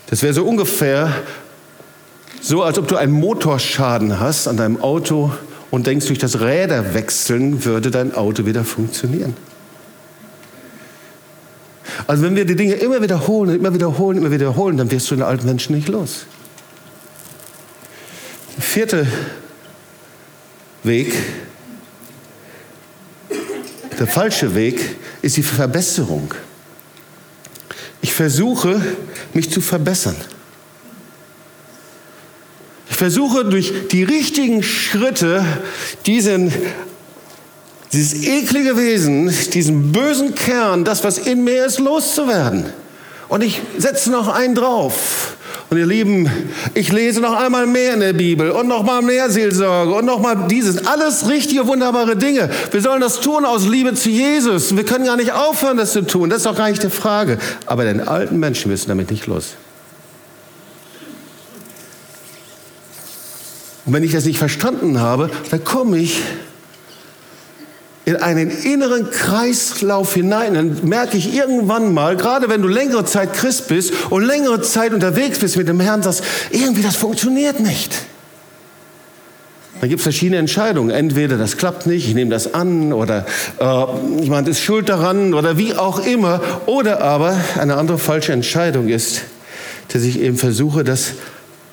[0.08, 1.14] Das wäre so ungefähr,
[2.42, 5.32] so, als ob du einen Motorschaden hast an deinem Auto
[5.70, 9.38] und denkst, durch das Räder wechseln würde dein Auto wieder funktionieren.
[12.08, 15.24] Also wenn wir die Dinge immer wiederholen, immer wiederholen, immer wiederholen, dann wirst du den
[15.24, 16.26] alten Menschen nicht los.
[18.58, 19.08] Der vierte
[20.84, 21.14] Weg,
[24.00, 26.34] der falsche Weg, ist die Verbesserung.
[28.02, 28.82] Ich versuche,
[29.34, 30.16] mich zu verbessern
[33.02, 35.44] versuche durch die richtigen Schritte
[36.06, 36.54] diesen,
[37.92, 42.66] dieses eklige Wesen, diesen bösen Kern, das, was in mir ist, loszuwerden.
[43.28, 45.36] Und ich setze noch einen drauf.
[45.72, 46.30] Und ihr Lieben,
[46.76, 50.20] ich lese noch einmal mehr in der Bibel und noch mal mehr Seelsorge und noch
[50.20, 50.86] mal dieses.
[50.86, 52.52] Alles richtige, wunderbare Dinge.
[52.70, 54.76] Wir sollen das tun aus Liebe zu Jesus.
[54.78, 56.30] Wir können gar nicht aufhören, das zu tun.
[56.30, 57.40] Das ist auch gar nicht die Frage.
[57.66, 59.56] Aber den alten Menschen wirst du damit nicht los.
[63.86, 66.22] Und wenn ich das nicht verstanden habe, dann komme ich
[68.06, 70.54] in einen inneren Kreislauf hinein.
[70.54, 74.94] Dann merke ich irgendwann mal, gerade wenn du längere Zeit Christ bist und längere Zeit
[74.94, 76.22] unterwegs bist mit dem Herrn, dass
[76.52, 77.94] irgendwie das funktioniert nicht.
[79.80, 80.92] Dann gibt es verschiedene Entscheidungen.
[80.92, 83.26] Entweder das klappt nicht, ich nehme das an oder
[83.60, 83.86] äh,
[84.22, 86.40] jemand ist schuld daran oder wie auch immer.
[86.68, 89.22] Oder aber eine andere falsche Entscheidung ist,
[89.88, 91.14] dass ich eben versuche, das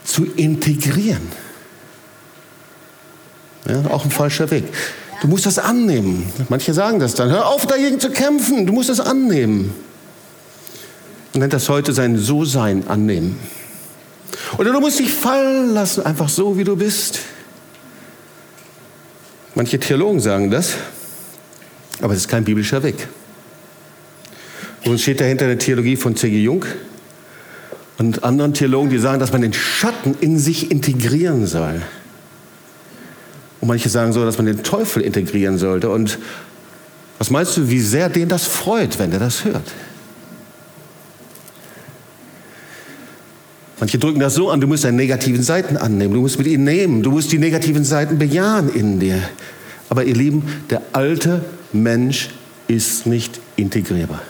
[0.05, 1.48] zu integrieren.
[3.69, 4.65] Ja, auch ein falscher Weg.
[5.21, 6.33] Du musst das annehmen.
[6.49, 7.31] Manche sagen das dann.
[7.31, 8.67] Hör auf, dagegen zu kämpfen.
[8.67, 9.75] Du musst das annehmen.
[11.33, 13.39] Man nennt das heute sein So-Sein annehmen.
[14.57, 17.21] Oder du musst dich fallen lassen, einfach so, wie du bist.
[19.55, 20.75] Manche Theologen sagen das,
[22.01, 23.09] aber es ist kein biblischer Weg.
[24.85, 26.41] Und steht dahinter eine Theologie von C.G.
[26.41, 26.65] Jung
[27.99, 31.83] und anderen Theologen, die sagen, dass man den Schatten in sich integrieren soll.
[33.61, 35.91] Und manche sagen so, dass man den Teufel integrieren sollte.
[35.91, 36.19] Und
[37.19, 39.65] was meinst du, wie sehr den das freut, wenn er das hört?
[43.81, 46.65] Manche drücken das so an, du musst deine negativen Seiten annehmen, du musst mit ihnen
[46.65, 49.21] nehmen, du musst die negativen Seiten bejahen in dir.
[49.89, 52.31] Aber ihr Lieben, der alte Mensch
[52.67, 54.23] ist nicht integrierbar.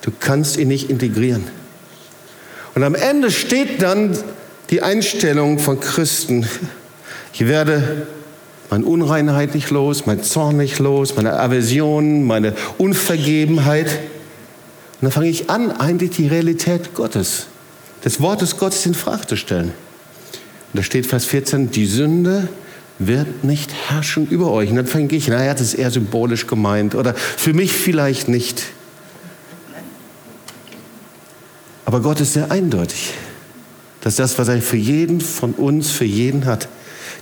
[0.00, 1.44] Du kannst ihn nicht integrieren.
[2.74, 4.16] Und am Ende steht dann
[4.70, 6.46] die Einstellung von Christen.
[7.32, 8.06] Ich werde
[8.70, 13.86] meine Unreinheit nicht los, mein Zorn nicht los, meine Aversion, meine Unvergebenheit.
[13.86, 17.46] Und dann fange ich an, eigentlich die Realität Gottes
[18.06, 19.72] des Wortes Gottes in Frage zu stellen.
[20.72, 22.48] Und da steht Vers 14, die Sünde
[23.00, 24.70] wird nicht herrschen über euch.
[24.70, 28.62] Und dann fange ich, naja, das ist eher symbolisch gemeint oder für mich vielleicht nicht.
[31.84, 33.14] Aber Gott ist sehr eindeutig,
[34.02, 36.68] dass das, was er für jeden von uns, für jeden hat,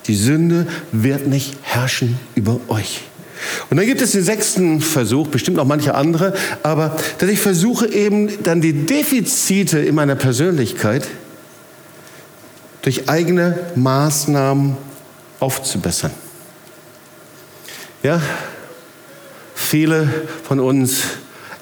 [0.07, 3.03] die Sünde wird nicht herrschen über euch.
[3.71, 7.87] Und dann gibt es den sechsten Versuch, bestimmt auch manche andere, aber dass ich versuche
[7.87, 11.07] eben dann die Defizite in meiner Persönlichkeit
[12.83, 14.77] durch eigene Maßnahmen
[15.41, 16.11] aufzubessern.
[18.03, 18.21] Ja,
[19.55, 20.09] viele
[20.43, 21.05] von uns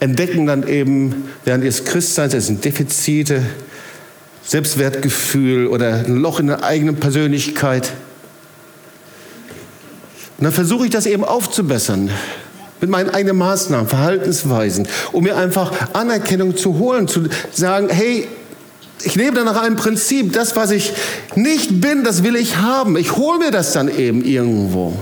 [0.01, 3.43] entdecken dann eben während ihres Christseins, es sind Defizite,
[4.45, 7.93] Selbstwertgefühl oder ein Loch in der eigenen Persönlichkeit.
[10.43, 12.11] Und dann versuche ich das eben aufzubessern
[12.81, 18.27] mit meinen eigenen Maßnahmen, Verhaltensweisen, um mir einfach Anerkennung zu holen, zu sagen, hey,
[19.05, 20.95] ich lebe dann nach einem Prinzip, das, was ich
[21.37, 22.97] nicht bin, das will ich haben.
[22.97, 24.97] Ich hole mir das dann eben irgendwo.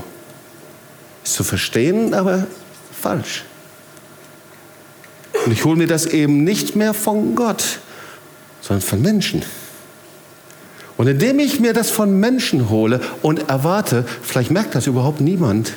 [1.24, 2.47] Ist zu verstehen, aber
[3.01, 3.45] falsch.
[5.47, 7.78] Und ich hole mir das eben nicht mehr von Gott,
[8.61, 9.43] sondern von Menschen.
[11.01, 15.72] Und indem ich mir das von Menschen hole und erwarte, vielleicht merkt das überhaupt niemand,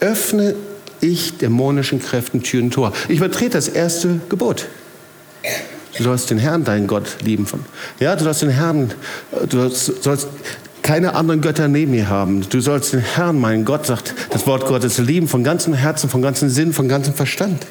[0.00, 0.54] öffne
[1.00, 2.92] ich dämonischen Kräften Tür und Tor.
[3.08, 4.66] Ich übertrete das erste Gebot.
[5.96, 7.46] Du sollst den Herrn, deinen Gott, lieben.
[7.98, 8.92] Ja, du sollst den Herrn,
[9.48, 10.28] du sollst
[10.82, 12.46] keine anderen Götter neben mir haben.
[12.46, 16.20] Du sollst den Herrn, meinen Gott, sagt das Wort Gottes, lieben von ganzem Herzen, von
[16.20, 17.64] ganzem Sinn, von ganzem Verstand.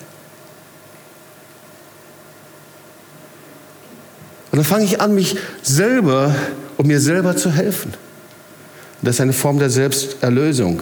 [4.55, 6.33] Und dann fange ich an, mich selber,
[6.77, 7.89] um mir selber zu helfen.
[7.89, 10.81] Und das ist eine Form der Selbsterlösung.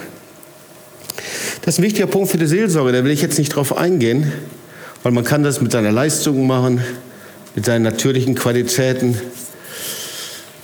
[1.60, 4.32] Das ist ein wichtiger Punkt für die Seelsorge, da will ich jetzt nicht drauf eingehen,
[5.02, 6.84] weil man kann das mit seiner Leistung machen,
[7.56, 9.18] mit seinen natürlichen Qualitäten.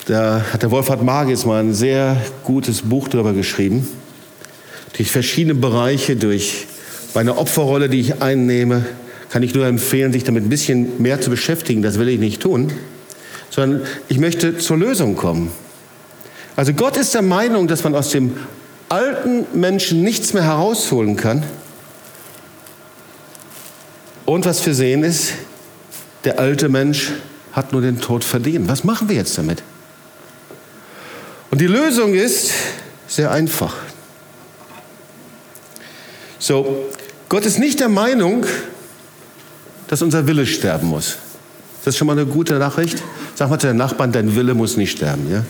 [0.07, 3.89] Da hat der Wolfhard Magis mal ein sehr gutes Buch darüber geschrieben.
[4.97, 6.69] Durch verschiedene Bereiche, durch
[7.13, 8.85] meine Opferrolle, die ich einnehme,
[9.31, 11.83] kann ich nur empfehlen, sich damit ein bisschen mehr zu beschäftigen.
[11.83, 12.71] Das will ich nicht tun
[13.51, 15.51] sondern ich möchte zur Lösung kommen.
[16.57, 18.37] Also Gott ist der Meinung, dass man aus dem
[18.89, 21.45] alten Menschen nichts mehr herausholen kann.
[24.27, 25.33] Und was wir sehen ist,
[26.25, 27.13] der alte Mensch
[27.53, 28.69] hat nur den Tod verdient.
[28.69, 29.63] Was machen wir jetzt damit?
[31.51, 32.53] Und die Lösung ist
[33.09, 33.75] sehr einfach.
[36.39, 36.87] So,
[37.29, 38.47] Gott ist nicht der Meinung,
[39.89, 41.17] dass unser Wille sterben muss.
[41.85, 43.03] Das ist schon mal eine gute Nachricht.
[43.41, 45.27] Sag mal zu deinem Nachbarn, dein Wille muss nicht sterben.
[45.33, 45.43] Ja?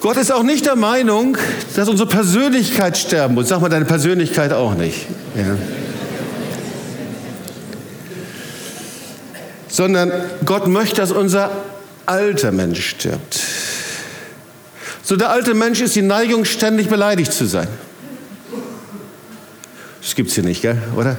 [0.00, 1.38] Gott ist auch nicht der Meinung,
[1.74, 3.48] dass unsere Persönlichkeit sterben muss.
[3.48, 5.06] Sag mal deine Persönlichkeit auch nicht.
[5.34, 5.56] Ja.
[9.66, 10.12] Sondern
[10.44, 11.50] Gott möchte, dass unser
[12.04, 13.40] alter Mensch stirbt.
[15.02, 17.68] So der alte Mensch ist die Neigung, ständig beleidigt zu sein.
[20.02, 20.76] Das gibt es hier nicht, gell?
[20.94, 21.16] oder?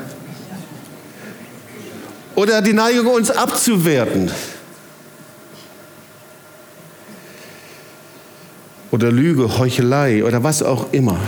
[2.35, 4.31] Oder die Neigung, uns abzuwerten.
[8.91, 11.19] Oder Lüge, Heuchelei oder was auch immer.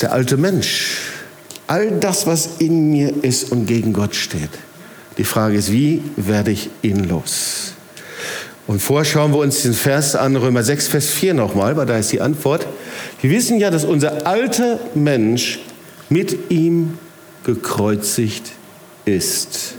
[0.00, 0.98] Der alte Mensch,
[1.66, 4.50] all das, was in mir ist und gegen Gott steht.
[5.16, 7.72] Die Frage ist, wie werde ich ihn los?
[8.66, 11.98] Und vorher schauen wir uns den Vers an, Römer 6, Vers 4 nochmal, weil da
[11.98, 12.66] ist die Antwort.
[13.20, 15.60] Wir wissen ja, dass unser alter Mensch
[16.08, 16.98] mit ihm
[17.44, 18.52] gekreuzigt
[19.04, 19.74] ist,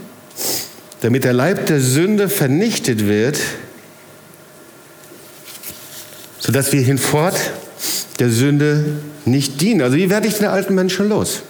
[1.00, 3.38] damit der Leib der Sünde vernichtet wird,
[6.38, 7.36] sodass wir hinfort
[8.18, 9.82] der Sünde nicht dienen.
[9.82, 11.42] Also wie werde ich den alten Menschen los?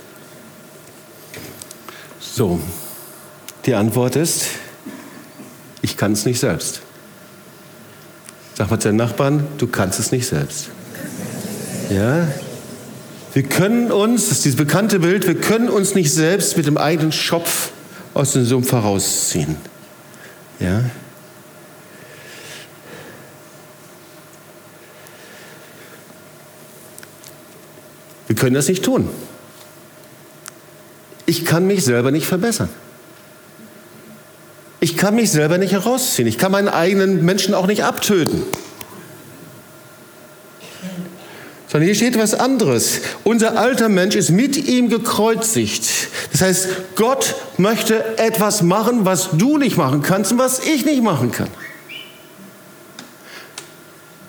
[2.21, 2.61] So,
[3.67, 4.47] die Antwort ist,
[5.83, 6.81] ich kann es nicht selbst.
[8.55, 10.71] Sag mal zu deinen Nachbarn, du kannst es nicht selbst.
[11.91, 12.27] Ja?
[13.37, 16.79] Wir können uns, das ist dieses bekannte Bild, wir können uns nicht selbst mit dem
[16.79, 17.71] eigenen Schopf
[18.15, 19.57] aus dem Sumpf herausziehen.
[20.59, 20.85] Ja?
[28.27, 29.11] Wir können das nicht tun.
[31.27, 32.71] Ich kann mich selber nicht verbessern.
[34.81, 36.27] Ich kann mich selber nicht herausziehen.
[36.27, 38.45] Ich kann meinen eigenen Menschen auch nicht abtöten.
[41.77, 43.03] Sondern hier steht was anderes.
[43.23, 45.87] Unser alter Mensch ist mit ihm gekreuzigt.
[46.33, 51.03] Das heißt, Gott möchte etwas machen, was du nicht machen kannst und was ich nicht
[51.03, 51.49] machen kann.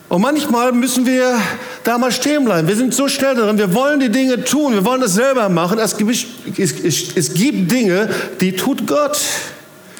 [0.09, 1.39] Und manchmal müssen wir
[1.85, 2.67] da mal stehen bleiben.
[2.67, 5.79] Wir sind so schnell darin, wir wollen die Dinge tun, wir wollen das selber machen.
[5.79, 6.11] Es gibt,
[6.57, 8.09] es, es gibt Dinge,
[8.41, 9.21] die tut Gott.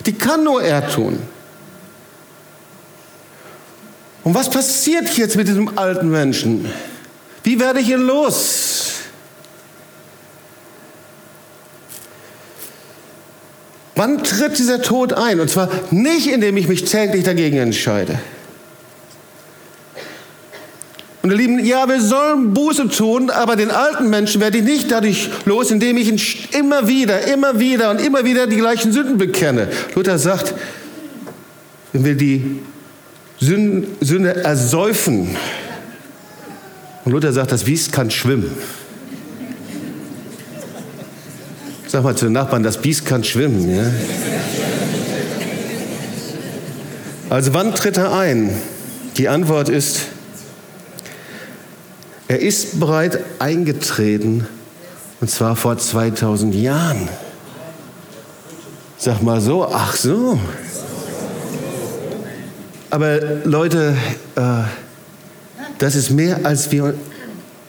[0.06, 1.18] Die kann nur er tun.
[4.26, 6.66] Und was passiert jetzt mit diesem alten Menschen?
[7.48, 8.92] Wie werde ich ihn los?
[13.96, 15.40] Wann tritt dieser Tod ein?
[15.40, 18.20] Und zwar nicht, indem ich mich täglich dagegen entscheide.
[21.24, 24.92] Und ihr Lieben, ja, wir sollen Buße tun, aber den alten Menschen werde ich nicht
[24.92, 26.20] dadurch los, indem ich ihn
[26.52, 29.70] immer wieder, immer wieder und immer wieder die gleichen Sünden bekenne.
[29.96, 30.54] Luther sagt,
[31.94, 32.60] wenn wir die
[33.40, 35.38] Sünde ersäufen,
[37.08, 38.52] und Luther sagt, das Biest kann schwimmen.
[41.88, 43.74] Sag mal zu den Nachbarn, das Biest kann schwimmen.
[43.74, 43.86] Ja?
[47.30, 48.54] Also wann tritt er ein?
[49.16, 50.02] Die Antwort ist,
[52.28, 54.46] er ist bereit eingetreten,
[55.22, 57.08] und zwar vor 2000 Jahren.
[58.98, 60.38] Sag mal so, ach so.
[62.90, 63.96] Aber Leute,
[64.36, 64.64] äh,
[65.80, 66.96] das ist mehr, als wir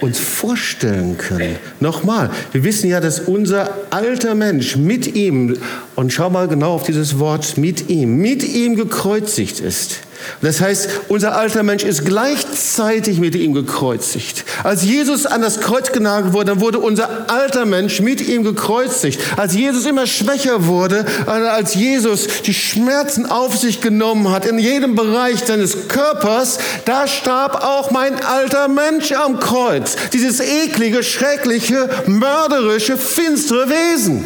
[0.00, 1.56] uns vorstellen können.
[1.80, 5.56] Nochmal, wir wissen ja, dass unser alter Mensch mit ihm,
[5.96, 10.00] und schau mal genau auf dieses Wort, mit ihm, mit ihm gekreuzigt ist.
[10.40, 14.44] Das heißt, unser alter Mensch ist gleichzeitig mit ihm gekreuzigt.
[14.62, 19.20] Als Jesus an das Kreuz genagelt wurde, dann wurde unser alter Mensch mit ihm gekreuzigt.
[19.36, 24.94] Als Jesus immer schwächer wurde, als Jesus die Schmerzen auf sich genommen hat in jedem
[24.94, 29.96] Bereich seines Körpers, da starb auch mein alter Mensch am Kreuz.
[30.12, 34.24] Dieses eklige, schreckliche, mörderische, finstere Wesen.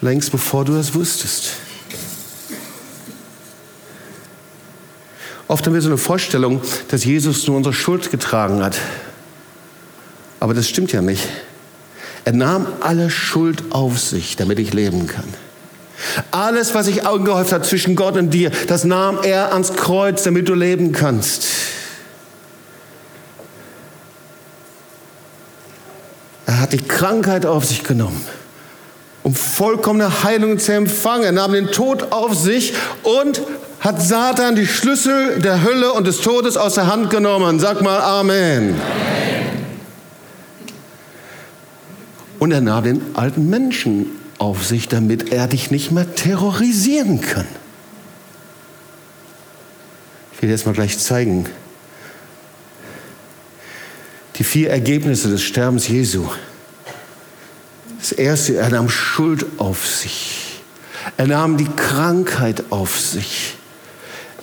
[0.00, 1.50] Längst bevor du das wusstest.
[5.50, 8.78] Oft haben wir so eine Vorstellung, dass Jesus nur unsere Schuld getragen hat.
[10.38, 11.26] Aber das stimmt ja nicht.
[12.24, 15.24] Er nahm alle Schuld auf sich, damit ich leben kann.
[16.30, 20.48] Alles, was sich angehäuft hat zwischen Gott und dir, das nahm er ans Kreuz, damit
[20.48, 21.48] du leben kannst.
[26.46, 28.24] Er hat die Krankheit auf sich genommen,
[29.24, 31.24] um vollkommene Heilung zu empfangen.
[31.24, 32.72] Er nahm den Tod auf sich
[33.02, 33.42] und
[33.80, 37.58] hat Satan die Schlüssel der Hölle und des Todes aus der Hand genommen.
[37.58, 38.74] Sag mal Amen.
[38.80, 39.10] Amen.
[42.40, 44.06] Und er nahm den alten Menschen
[44.38, 47.46] auf sich, damit er dich nicht mehr terrorisieren kann.
[50.32, 51.46] Ich will dir jetzt mal gleich zeigen.
[54.36, 56.26] Die vier Ergebnisse des Sterbens Jesu.
[57.98, 60.62] Das erste, er nahm Schuld auf sich.
[61.18, 63.58] Er nahm die Krankheit auf sich.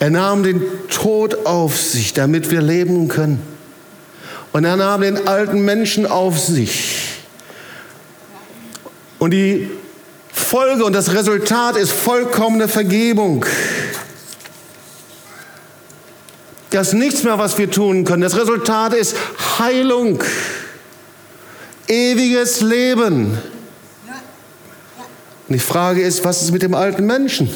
[0.00, 3.42] Er nahm den Tod auf sich, damit wir leben können.
[4.52, 7.16] Und er nahm den alten Menschen auf sich.
[9.18, 9.70] Und die
[10.32, 13.44] Folge und das Resultat ist vollkommene Vergebung.
[16.70, 18.22] Das ist nichts mehr, was wir tun können.
[18.22, 19.16] Das Resultat ist
[19.58, 20.22] Heilung,
[21.88, 23.38] ewiges Leben.
[25.48, 27.48] Und die Frage ist, was ist mit dem alten Menschen?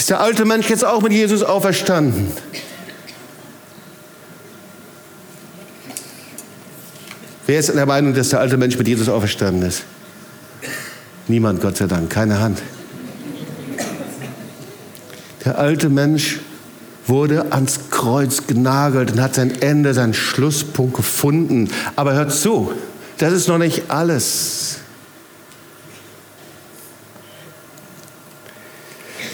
[0.00, 2.28] Ist der alte Mensch jetzt auch mit Jesus auferstanden?
[7.46, 9.82] Wer ist der Meinung, dass der alte Mensch mit Jesus auferstanden ist?
[11.28, 12.62] Niemand, Gott sei Dank, keine Hand.
[15.44, 16.40] Der alte Mensch
[17.06, 21.68] wurde ans Kreuz genagelt und hat sein Ende, seinen Schlusspunkt gefunden.
[21.96, 22.72] Aber hört zu,
[23.18, 24.78] das ist noch nicht alles.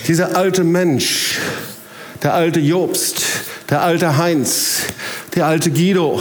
[0.08, 1.38] Dieser alte Mensch,
[2.22, 3.22] der alte Jobst,
[3.70, 4.82] der alte Heinz,
[5.34, 6.20] der alte Guido,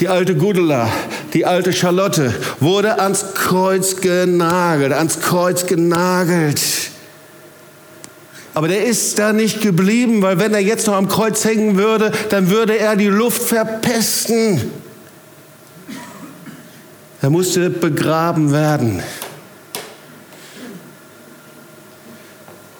[0.00, 0.90] die alte Gudela,
[1.32, 6.60] die alte Charlotte wurde ans Kreuz genagelt, ans Kreuz genagelt.
[8.52, 12.10] Aber der ist da nicht geblieben, weil wenn er jetzt noch am Kreuz hängen würde,
[12.30, 14.60] dann würde er die Luft verpesten.
[17.22, 19.02] Er musste begraben werden.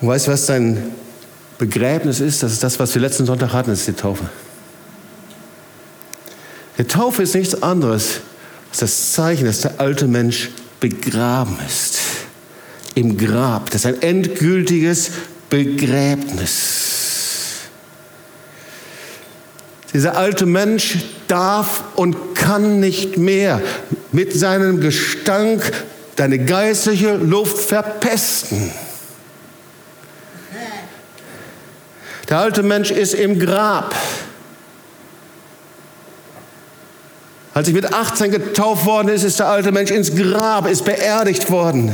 [0.01, 0.93] Und weißt du, was sein
[1.59, 2.43] Begräbnis ist?
[2.43, 4.25] Das ist das, was wir letzten Sonntag hatten, das ist die Taufe.
[6.79, 8.21] Die Taufe ist nichts anderes
[8.71, 11.99] als das Zeichen, dass der alte Mensch begraben ist.
[12.95, 13.71] Im Grab.
[13.71, 15.11] Das ist ein endgültiges
[15.51, 16.81] Begräbnis.
[19.93, 20.99] Dieser alte Mensch
[21.29, 23.61] darf und kann nicht mehr
[24.13, 25.73] mit seinem Gestank
[26.17, 28.71] deine geistliche Luft verpesten.
[32.31, 33.95] Der alte Mensch ist im Grab.
[37.53, 41.51] Als ich mit 18 getauft worden ist, ist der alte Mensch ins Grab, ist beerdigt
[41.51, 41.93] worden.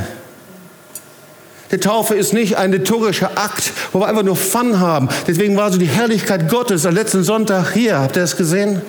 [1.73, 5.09] Die Taufe ist nicht ein liturgischer Akt, wo wir einfach nur Fun haben.
[5.27, 7.99] Deswegen war so die Herrlichkeit Gottes am letzten Sonntag hier.
[7.99, 8.83] Habt ihr das gesehen?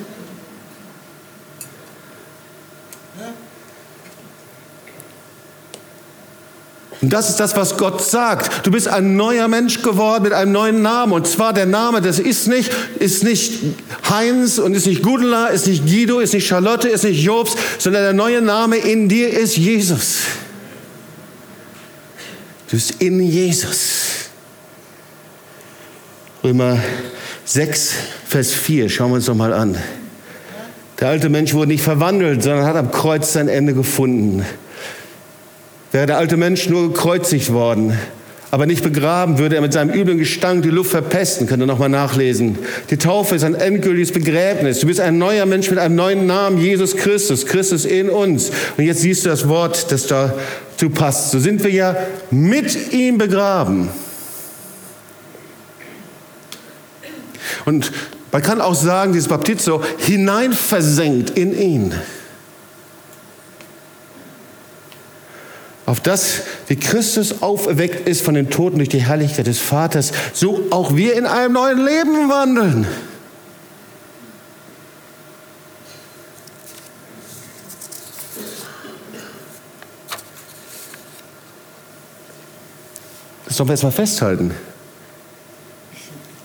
[7.01, 8.65] Und das ist das, was Gott sagt.
[8.65, 11.13] Du bist ein neuer Mensch geworden mit einem neuen Namen.
[11.13, 13.59] Und zwar der Name, das ist nicht, ist nicht
[14.09, 18.01] Heinz und ist nicht Gudela, ist nicht Guido, ist nicht Charlotte, ist nicht Jobs, sondern
[18.01, 20.21] der neue Name in dir ist Jesus.
[22.67, 24.29] Du bist in Jesus.
[26.43, 26.79] Römer
[27.45, 27.93] 6,
[28.27, 29.77] Vers 4, schauen wir uns noch mal an.
[30.99, 34.43] Der alte Mensch wurde nicht verwandelt, sondern hat am Kreuz sein Ende gefunden.
[35.91, 37.97] Wäre der alte Mensch nur gekreuzigt worden,
[38.51, 41.47] aber nicht begraben, würde er mit seinem üblen Gestank die Luft verpesten.
[41.47, 42.57] Könnt ihr nochmal nachlesen.
[42.89, 44.79] Die Taufe ist ein endgültiges Begräbnis.
[44.79, 47.45] Du bist ein neuer Mensch mit einem neuen Namen, Jesus Christus.
[47.45, 48.51] Christus in uns.
[48.77, 51.31] Und jetzt siehst du das Wort, das dazu passt.
[51.31, 51.95] So sind wir ja
[52.31, 53.89] mit ihm begraben.
[57.65, 57.91] Und
[58.31, 61.93] man kann auch sagen, dieses Baptizo, hineinversenkt in ihn.
[65.87, 70.67] Auf das, wie Christus auferweckt ist von den Toten durch die Herrlichkeit des Vaters, so
[70.69, 72.85] auch wir in einem neuen Leben wandeln.
[83.45, 84.51] Das sollen wir erstmal festhalten.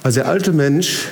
[0.05, 1.09] Also der alte Mensch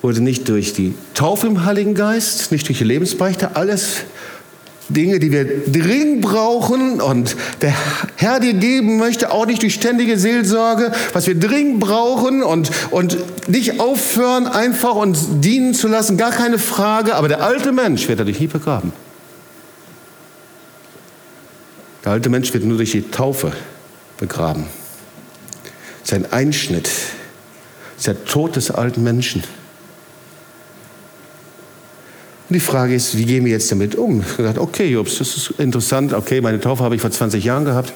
[0.00, 4.04] wurde nicht durch die Taufe im Heiligen Geist, nicht durch die Lebensbeichte, alles
[4.88, 7.72] Dinge, die wir dringend brauchen und der
[8.16, 13.16] Herr dir geben möchte, auch nicht durch ständige Seelsorge, was wir dringend brauchen und, und
[13.48, 18.20] nicht aufhören, einfach uns dienen zu lassen, gar keine Frage, aber der alte Mensch wird
[18.20, 18.92] dadurch nie begraben.
[22.04, 23.52] Der alte Mensch wird nur durch die Taufe
[24.18, 24.66] begraben.
[26.02, 26.90] Sein Einschnitt,
[28.04, 29.42] der Tod des alten Menschen.
[32.48, 34.20] Und die Frage ist, wie gehen wir jetzt damit um?
[34.20, 36.12] Ich habe gedacht, okay, Jobs, das ist interessant.
[36.12, 37.92] Okay, meine Taufe habe ich vor 20 Jahren gehabt.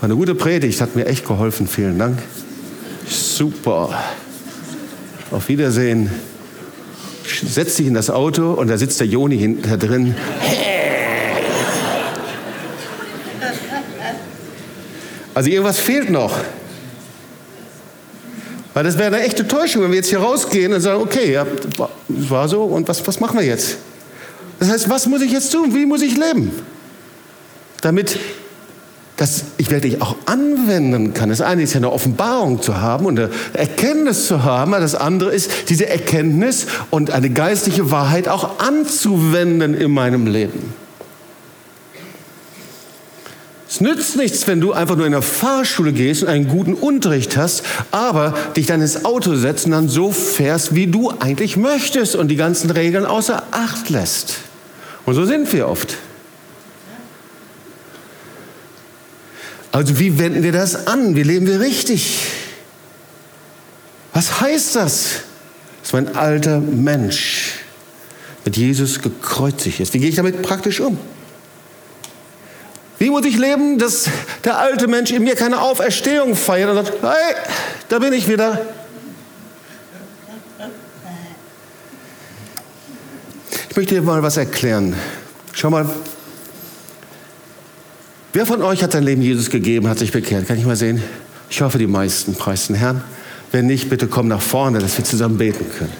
[0.00, 1.68] War eine gute Predigt, hat mir echt geholfen.
[1.68, 2.18] Vielen Dank.
[3.06, 3.90] Super.
[5.30, 6.10] Auf Wiedersehen.
[7.46, 10.14] Setz dich in das Auto und da sitzt der Joni hinter drin.
[15.34, 16.36] Also irgendwas fehlt noch.
[18.78, 21.44] Weil das wäre eine echte Täuschung, wenn wir jetzt hier rausgehen und sagen, okay, ja,
[22.06, 23.76] war so und was, was machen wir jetzt?
[24.60, 25.74] Das heißt, was muss ich jetzt tun?
[25.74, 26.52] Wie muss ich leben?
[27.80, 28.20] Damit
[29.16, 31.28] das ich wirklich auch anwenden kann.
[31.28, 35.32] Das eine ist ja eine Offenbarung zu haben und eine Erkenntnis zu haben, das andere
[35.32, 40.72] ist diese Erkenntnis und eine geistliche Wahrheit auch anzuwenden in meinem Leben.
[43.68, 47.36] Es nützt nichts, wenn du einfach nur in der Fahrschule gehst und einen guten Unterricht
[47.36, 52.16] hast, aber dich dann ins Auto setzt und dann so fährst, wie du eigentlich möchtest
[52.16, 54.36] und die ganzen Regeln außer Acht lässt.
[55.04, 55.96] Und so sind wir oft.
[59.70, 61.14] Also wie wenden wir das an?
[61.14, 62.20] Wie leben wir richtig?
[64.14, 65.08] Was heißt das?
[65.82, 67.56] Dass mein alter Mensch
[68.46, 69.92] mit Jesus gekreuzigt ist.
[69.92, 70.98] Wie gehe ich damit praktisch um?
[73.08, 74.04] Wie muss ich leben, dass
[74.44, 77.36] der alte Mensch in mir keine Auferstehung feiert und sagt, hey,
[77.88, 78.60] da bin ich wieder.
[83.70, 84.94] Ich möchte dir mal was erklären.
[85.54, 85.88] Schau mal,
[88.34, 90.46] wer von euch hat sein Leben Jesus gegeben, hat sich bekehrt?
[90.46, 91.02] Kann ich mal sehen?
[91.48, 93.02] Ich hoffe, die meisten preisen Herrn.
[93.52, 95.94] Wenn nicht, bitte komm nach vorne, dass wir zusammen beten können.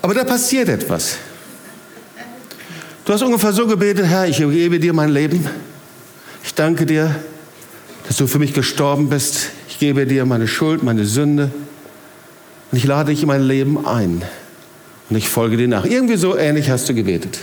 [0.00, 1.16] Aber da passiert etwas.
[3.04, 5.44] Du hast ungefähr so gebetet, Herr, ich gebe dir mein Leben.
[6.48, 7.14] Ich danke dir,
[8.06, 9.50] dass du für mich gestorben bist.
[9.68, 11.50] Ich gebe dir meine Schuld, meine Sünde.
[12.72, 14.22] Und ich lade dich in mein Leben ein.
[15.10, 15.84] Und ich folge dir nach.
[15.84, 17.38] Irgendwie so ähnlich hast du gebetet.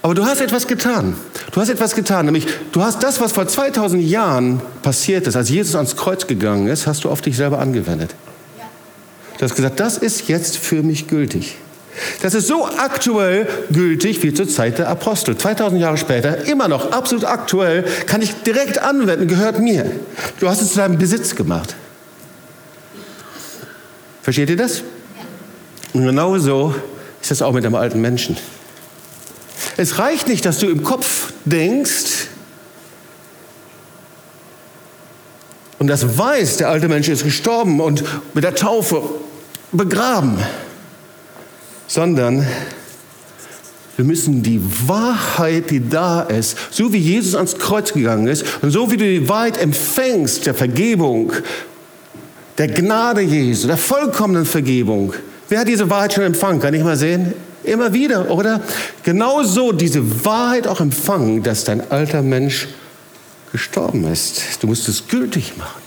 [0.00, 1.14] Aber du hast etwas getan.
[1.52, 5.50] Du hast etwas getan, nämlich du hast das, was vor 2000 Jahren passiert ist, als
[5.50, 8.14] Jesus ans Kreuz gegangen ist, hast du auf dich selber angewendet.
[9.36, 11.56] Du hast gesagt, das ist jetzt für mich gültig.
[12.22, 15.36] Das ist so aktuell gültig wie zur Zeit der Apostel.
[15.36, 19.90] 2000 Jahre später, immer noch absolut aktuell, kann ich direkt anwenden, gehört mir.
[20.40, 21.74] Du hast es zu deinem Besitz gemacht.
[24.22, 24.82] Versteht ihr das?
[25.92, 26.74] Und genau so
[27.20, 28.36] ist das auch mit dem alten Menschen.
[29.76, 32.28] Es reicht nicht, dass du im Kopf denkst
[35.78, 39.02] und das weißt, der alte Mensch ist gestorben und mit der Taufe
[39.72, 40.38] begraben,
[41.92, 42.46] sondern
[43.96, 48.70] wir müssen die Wahrheit, die da ist, so wie Jesus ans Kreuz gegangen ist und
[48.70, 51.34] so wie du die Wahrheit empfängst, der Vergebung,
[52.56, 55.12] der Gnade Jesu, der vollkommenen Vergebung.
[55.50, 56.60] Wer hat diese Wahrheit schon empfangen?
[56.60, 57.34] Kann ich mal sehen?
[57.62, 58.62] Immer wieder, oder?
[59.02, 62.68] Genauso diese Wahrheit auch empfangen, dass dein alter Mensch
[63.52, 64.62] gestorben ist.
[64.62, 65.82] Du musst es gültig machen.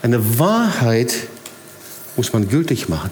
[0.00, 1.14] Eine Wahrheit
[2.16, 3.10] muss man gültig machen.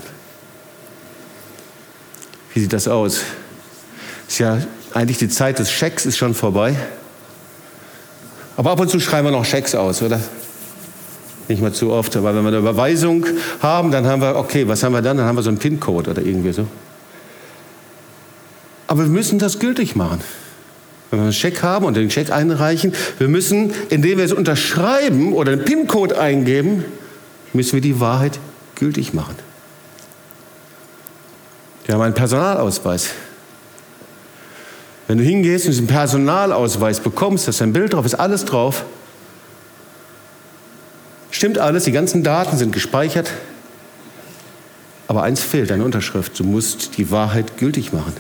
[2.55, 3.20] Wie sieht das aus?
[4.28, 4.59] Ist ja
[4.94, 6.74] eigentlich die Zeit des Schecks ist schon vorbei.
[8.57, 10.20] Aber ab und zu schreiben wir noch Schecks aus, oder?
[11.48, 13.26] Nicht mal zu oft, aber wenn wir eine Überweisung
[13.61, 15.16] haben, dann haben wir, okay, was haben wir dann?
[15.16, 16.66] Dann haben wir so einen PIN-Code oder irgendwie so.
[18.86, 20.20] Aber wir müssen das gültig machen.
[21.11, 25.32] Wenn wir einen Scheck haben und den Scheck einreichen, wir müssen, indem wir es unterschreiben
[25.32, 26.84] oder einen PIN-Code eingeben,
[27.53, 28.38] müssen wir die Wahrheit
[28.76, 29.34] gültig machen.
[31.85, 33.11] Wir haben einen Personalausweis.
[35.09, 38.85] Wenn du hingehst und diesen Personalausweis bekommst, da ist ein Bild drauf, ist alles drauf.
[41.33, 43.31] Stimmt alles, die ganzen Daten sind gespeichert.
[45.09, 46.39] Aber eins fehlt, eine Unterschrift.
[46.39, 48.12] Du musst die Wahrheit gültig machen.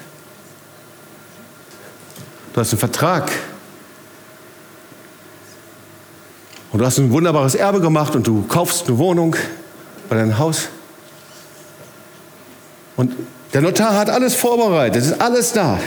[2.52, 3.30] Du hast einen Vertrag.
[6.72, 9.36] Und du hast ein wunderbares Erbe gemacht und du kaufst eine Wohnung
[10.08, 10.68] oder ein Haus.
[12.96, 13.14] Und
[13.52, 15.78] der Notar hat alles vorbereitet, es ist alles da.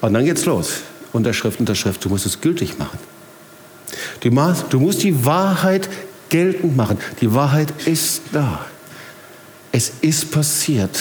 [0.00, 0.80] Und dann geht's los.
[1.12, 2.98] Unterschrift, Unterschrift, du musst es gültig machen.
[4.20, 5.88] Du musst die Wahrheit
[6.28, 6.98] geltend machen.
[7.20, 8.66] Die Wahrheit ist da.
[9.72, 10.98] Es ist passiert.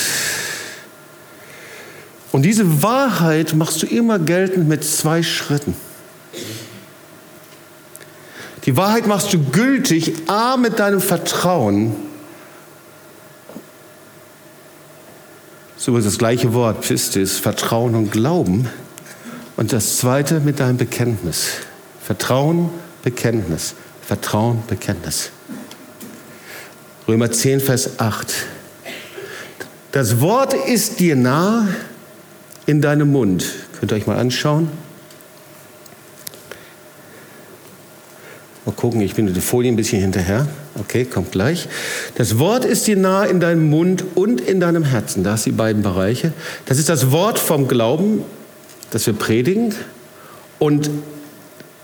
[2.32, 5.74] Und diese Wahrheit machst du immer geltend mit zwei Schritten.
[8.66, 11.96] Die Wahrheit machst du gültig, a, mit deinem Vertrauen.
[15.78, 18.70] So ist das gleiche Wort, Pistis, Vertrauen und Glauben.
[19.58, 21.50] Und das zweite mit deinem Bekenntnis.
[22.02, 22.70] Vertrauen,
[23.04, 23.76] Bekenntnis.
[24.02, 25.32] Vertrauen, Bekenntnis.
[27.08, 28.34] Römer 10, Vers 8.
[29.92, 31.68] Das Wort ist dir nah,
[32.66, 33.46] in deinem Mund.
[33.80, 34.70] Könnt ihr euch mal anschauen.
[38.66, 40.48] Mal gucken, ich bin die Folie ein bisschen hinterher.
[40.78, 41.70] Okay, kommt gleich.
[42.16, 45.24] Das Wort ist dir nah in deinem Mund und in deinem Herzen.
[45.24, 46.34] Das sind die beiden Bereiche.
[46.66, 48.24] Das ist das Wort vom Glauben,
[48.92, 49.74] das wir predigen.
[50.60, 50.90] Und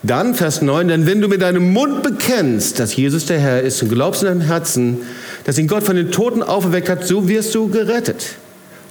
[0.04, 3.82] dann Vers 9, denn wenn du mit deinem Mund bekennst, dass Jesus der Herr ist
[3.82, 5.04] und glaubst in deinem Herzen,
[5.46, 8.36] dass ihn Gott von den Toten auferweckt hat, so wirst du gerettet.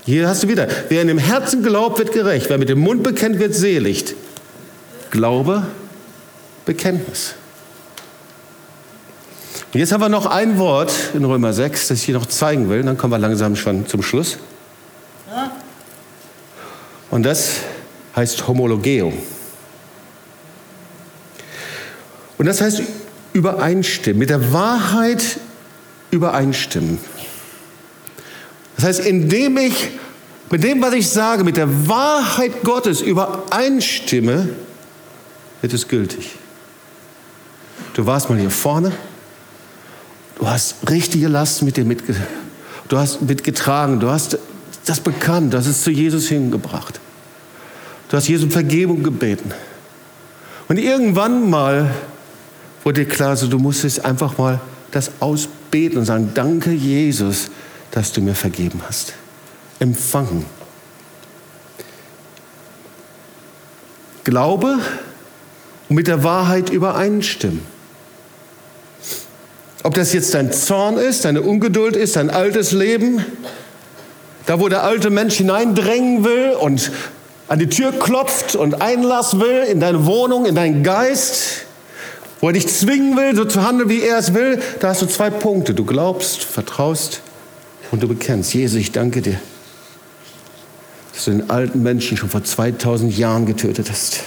[0.06, 2.48] Hier hast du wieder, wer in dem Herzen glaubt, wird gerecht.
[2.48, 4.14] Wer mit dem Mund bekennt, wird selig.
[5.10, 5.66] Glaube,
[6.64, 7.34] Bekenntnis.
[9.72, 12.68] Und jetzt haben wir noch ein Wort in Römer 6, das ich hier noch zeigen
[12.68, 12.82] will.
[12.82, 14.38] Dann kommen wir langsam schon zum Schluss.
[17.10, 17.60] Und das
[18.16, 19.12] heißt Homologeo.
[22.36, 22.82] Und das heißt
[23.32, 25.22] übereinstimmen, mit der Wahrheit
[26.10, 26.98] übereinstimmen.
[28.76, 29.90] Das heißt, indem ich
[30.50, 34.48] mit dem, was ich sage, mit der Wahrheit Gottes übereinstimme,
[35.60, 36.32] wird es gültig.
[37.94, 38.92] Du warst mal hier vorne,
[40.40, 42.16] du hast richtige Last mit dir mitge
[42.88, 44.38] du hast mitgetragen, du hast
[44.86, 46.98] das bekannt, hast es zu Jesus hingebracht.
[48.08, 49.52] Du hast Jesus um Vergebung gebeten.
[50.68, 51.94] Und irgendwann mal
[52.82, 54.60] wurde dir klar, so, du musst es einfach mal
[54.90, 57.50] das ausbeten und sagen, danke Jesus,
[57.92, 59.12] dass du mir vergeben hast.
[59.78, 60.44] Empfangen.
[64.24, 64.78] Glaube
[65.88, 67.60] und mit der Wahrheit übereinstimmen.
[69.82, 73.24] Ob das jetzt dein Zorn ist, deine Ungeduld ist, dein altes Leben,
[74.46, 76.90] da wo der alte Mensch hineindrängen will und
[77.48, 81.66] an die Tür klopft und Einlass will in deine Wohnung, in deinen Geist,
[82.40, 85.06] wo er dich zwingen will, so zu handeln, wie er es will, da hast du
[85.06, 85.74] zwei Punkte.
[85.74, 87.22] Du glaubst, vertraust
[87.90, 88.54] und du bekennst.
[88.54, 89.40] Jesus, ich danke dir,
[91.12, 94.20] dass du den alten Menschen schon vor 2000 Jahren getötet hast.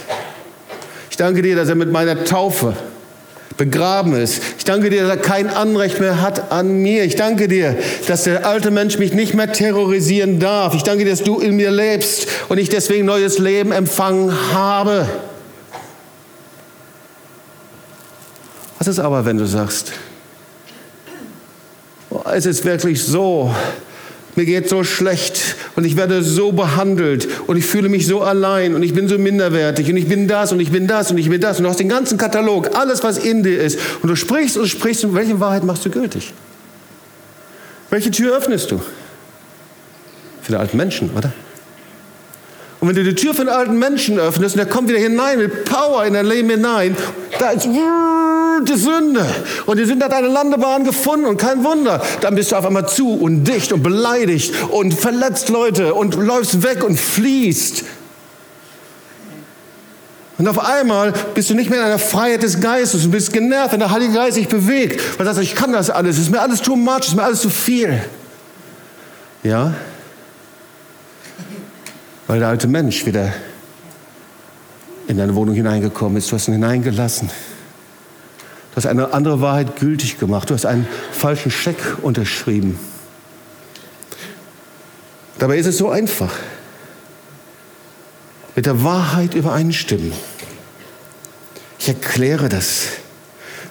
[1.10, 2.76] Ich danke dir, dass er mit meiner Taufe
[3.58, 4.42] begraben ist.
[4.58, 7.04] Ich danke dir, dass er kein Anrecht mehr hat an mir.
[7.04, 7.78] Ich danke dir,
[8.08, 10.74] dass der alte Mensch mich nicht mehr terrorisieren darf.
[10.74, 15.08] Ich danke dir, dass du in mir lebst und ich deswegen neues Leben empfangen habe.
[18.80, 19.94] Was ist aber, wenn du sagst,
[22.34, 23.54] es ist wirklich so,
[24.36, 28.76] mir geht so schlecht und ich werde so behandelt und ich fühle mich so allein
[28.76, 31.30] und ich bin so minderwertig und ich bin das und ich bin das und ich
[31.30, 34.16] bin das und du hast den ganzen Katalog, alles was in dir ist und du
[34.16, 36.34] sprichst und sprichst und welche Wahrheit machst du gültig?
[37.90, 38.82] Welche Tür öffnest du?
[40.42, 41.32] Für den alten Menschen, oder?
[42.80, 45.38] Und wenn du die Tür für den alten Menschen öffnest und der kommt wieder hinein
[45.38, 46.98] mit Power in dein Leben hinein,
[47.40, 47.66] da ist
[48.62, 49.26] die Sünde.
[49.66, 52.02] Und die Sünde hat eine Landebahn gefunden und kein Wunder.
[52.22, 56.64] Dann bist du auf einmal zu und dicht und beleidigt und verletzt Leute und läufst
[56.64, 57.84] weg und fließt.
[60.38, 63.74] Und auf einmal bist du nicht mehr in einer Freiheit des Geistes und bist genervt,
[63.74, 65.20] wenn der Heilige Geist sich bewegt.
[65.20, 67.16] Weil du sagst, ich kann das alles, es ist mir alles too much, es ist
[67.16, 68.02] mir alles zu viel.
[69.44, 69.74] Ja?
[72.28, 73.34] weil der alte Mensch wieder
[75.08, 76.32] in deine Wohnung hineingekommen ist.
[76.32, 77.30] Du hast ihn hineingelassen.
[78.74, 80.50] Du hast eine andere Wahrheit gültig gemacht.
[80.50, 82.80] Du hast einen falschen Scheck unterschrieben.
[85.38, 86.34] Dabei ist es so einfach.
[88.56, 90.12] Mit der Wahrheit übereinstimmen.
[91.78, 92.88] Ich erkläre das.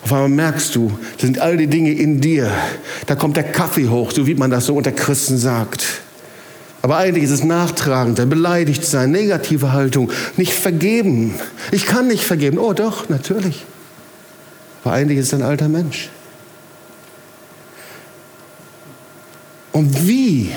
[0.05, 2.53] Auf einmal merkst du, das sind all die Dinge in dir.
[3.07, 5.85] Da kommt der Kaffee hoch, so wie man das so unter Christen sagt.
[6.81, 11.35] Aber eigentlich ist es nachtragend, beleidigt sein, negative Haltung, nicht vergeben.
[11.71, 12.59] Ich kann nicht vergeben.
[12.59, 13.65] Oh doch, natürlich.
[14.85, 16.11] Aber eigentlich ist es ein alter Mensch.
[19.73, 20.53] Und wie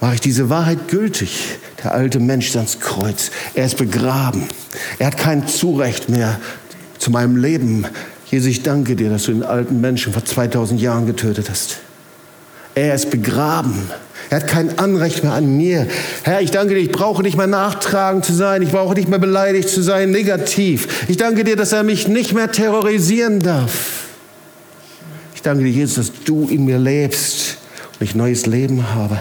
[0.00, 1.58] mache ich diese Wahrheit gültig?
[1.82, 3.30] Der alte Mensch ist ans Kreuz.
[3.54, 4.44] Er ist begraben.
[4.98, 6.38] Er hat kein Zurecht mehr
[6.98, 7.86] zu meinem Leben.
[8.26, 11.78] Jesus, ich danke dir, dass du den alten Menschen vor 2000 Jahren getötet hast.
[12.74, 13.90] Er ist begraben.
[14.30, 15.88] Er hat kein Anrecht mehr an mir.
[16.22, 18.62] Herr, ich danke dir, ich brauche nicht mehr nachtragend zu sein.
[18.62, 21.04] Ich brauche nicht mehr beleidigt zu sein, negativ.
[21.08, 24.04] Ich danke dir, dass er mich nicht mehr terrorisieren darf.
[25.34, 27.56] Ich danke dir, Jesus, dass du in mir lebst
[27.98, 29.20] und ich neues Leben habe.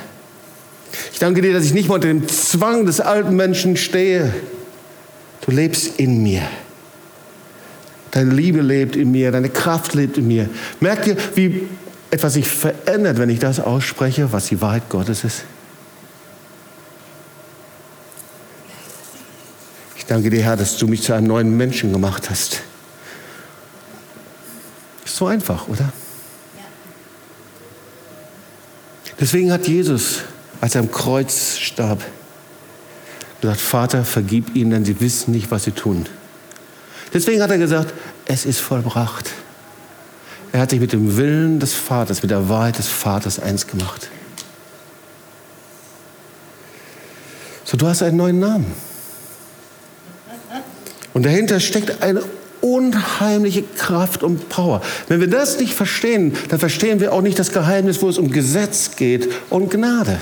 [1.12, 4.32] Ich danke dir, dass ich nicht mehr unter dem Zwang des alten Menschen stehe.
[5.44, 6.44] Du lebst in mir.
[8.12, 10.50] Deine Liebe lebt in mir, deine Kraft lebt in mir.
[10.80, 11.68] Merkt ihr, wie
[12.12, 15.44] etwas sich verändert, wenn ich das ausspreche, was die Wahrheit Gottes ist?
[19.96, 22.62] Ich danke dir, Herr, dass du mich zu einem neuen Menschen gemacht hast.
[25.06, 25.92] Ist so einfach, oder?
[29.20, 30.22] Deswegen hat Jesus,
[30.62, 32.04] als er am Kreuz starb,
[33.42, 36.06] gesagt, Vater, vergib ihnen, denn sie wissen nicht, was sie tun.
[37.14, 37.94] Deswegen hat er gesagt,
[38.26, 39.30] es ist vollbracht.
[40.52, 44.10] Er hat sich mit dem Willen des Vaters, mit der Wahrheit des Vaters eins gemacht.
[47.64, 48.66] So, du hast einen neuen Namen.
[51.14, 52.24] Und dahinter steckt eine
[52.62, 54.82] unheimliche Kraft und Power.
[55.08, 58.32] Wenn wir das nicht verstehen, dann verstehen wir auch nicht das Geheimnis, wo es um
[58.32, 60.20] Gesetz geht und Gnade.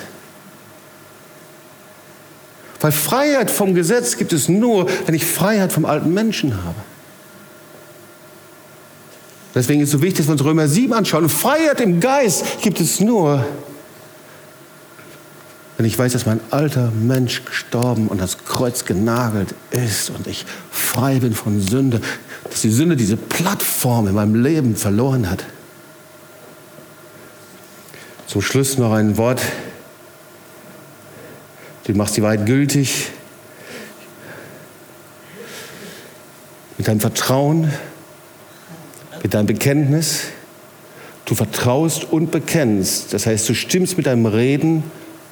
[2.80, 6.76] Weil Freiheit vom Gesetz gibt es nur, wenn ich Freiheit vom alten Menschen habe.
[9.58, 11.28] Deswegen ist es so wichtig, dass wir uns Römer 7 anschauen.
[11.30, 13.44] Freiheit im Geist gibt es nur,
[15.78, 20.46] wenn ich weiß, dass mein alter Mensch gestorben und das Kreuz genagelt ist und ich
[20.70, 22.02] frei bin von Sünde,
[22.44, 25.44] dass die Sünde diese Plattform in meinem Leben verloren hat.
[28.28, 29.42] Zum Schluss noch ein Wort.
[31.86, 33.10] Du machst die Wahrheit gültig.
[36.78, 37.74] Mit deinem Vertrauen
[39.28, 40.22] mit deinem Bekenntnis.
[41.26, 43.12] Du vertraust und bekennst.
[43.12, 44.86] Das heißt, du stimmst mit deinem Reden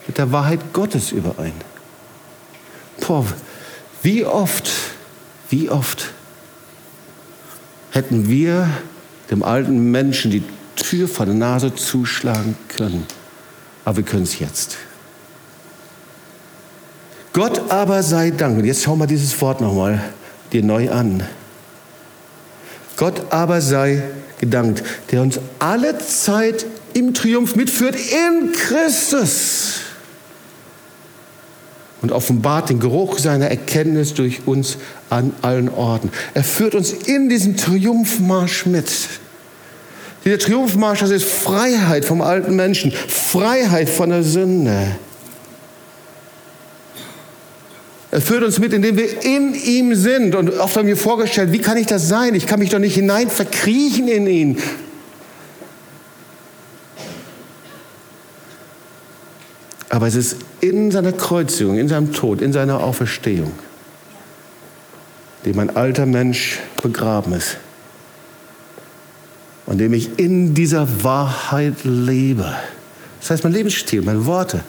[0.05, 1.53] mit der Wahrheit Gottes überein.
[2.99, 3.25] boah,
[4.03, 4.69] wie oft,
[5.49, 6.11] wie oft
[7.91, 8.69] hätten wir
[9.31, 10.43] dem alten Menschen die
[10.75, 13.07] Tür vor der Nase zuschlagen können.
[13.85, 14.75] Aber wir können es jetzt.
[17.31, 18.57] Gott aber sei Dank.
[18.57, 20.03] Und jetzt schau mal dieses Wort nochmal
[20.51, 21.23] dir neu an.
[22.97, 24.03] Gott aber sei
[24.39, 29.81] gedankt, der uns alle Zeit im Triumph mitführt in Christus
[32.01, 34.77] und offenbart den Geruch seiner Erkenntnis durch uns
[35.09, 36.11] an allen Orten.
[36.33, 38.89] Er führt uns in diesen Triumphmarsch mit.
[40.23, 44.95] Dieser Triumphmarsch, das ist Freiheit vom alten Menschen, Freiheit von der Sünde.
[48.15, 50.35] Er führt uns mit, indem wir in ihm sind.
[50.35, 52.33] Und oft haben wir vorgestellt, wie kann ich das sein?
[52.33, 54.57] Ich kann mich doch nicht hinein verkriechen in ihn.
[59.89, 63.51] Aber es ist in seiner Kreuzigung, in seinem Tod, in seiner Auferstehung,
[65.43, 67.57] dem ein alter Mensch begraben ist
[69.65, 72.55] und dem ich in dieser Wahrheit lebe.
[73.19, 74.63] Das heißt, mein Lebensstil, meine Worte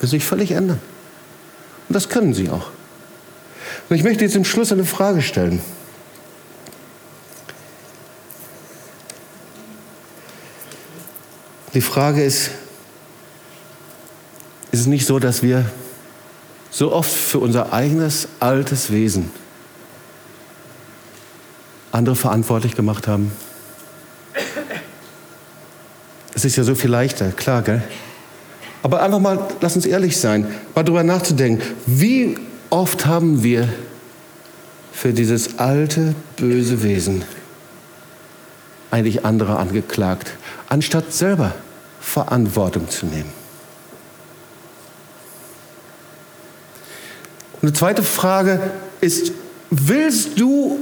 [0.00, 0.80] müssen sich völlig ändern.
[1.90, 2.70] Und das können sie auch.
[3.88, 5.60] Und ich möchte jetzt im Schluss eine Frage stellen.
[11.74, 12.50] Die Frage ist,
[14.72, 15.66] ist es nicht so, dass wir
[16.70, 19.30] so oft für unser eigenes altes Wesen
[21.92, 23.30] andere verantwortlich gemacht haben?
[26.34, 27.82] Es ist ja so viel leichter, klar, gell?
[28.82, 31.62] Aber einfach mal, lass uns ehrlich sein, mal drüber nachzudenken.
[31.86, 32.38] Wie
[32.70, 33.68] oft haben wir
[34.92, 37.24] für dieses alte, böse Wesen
[38.90, 40.32] eigentlich andere angeklagt,
[40.68, 41.54] anstatt selber
[42.00, 43.32] Verantwortung zu nehmen?
[47.62, 48.60] Eine zweite Frage
[49.00, 49.32] ist,
[49.70, 50.78] willst du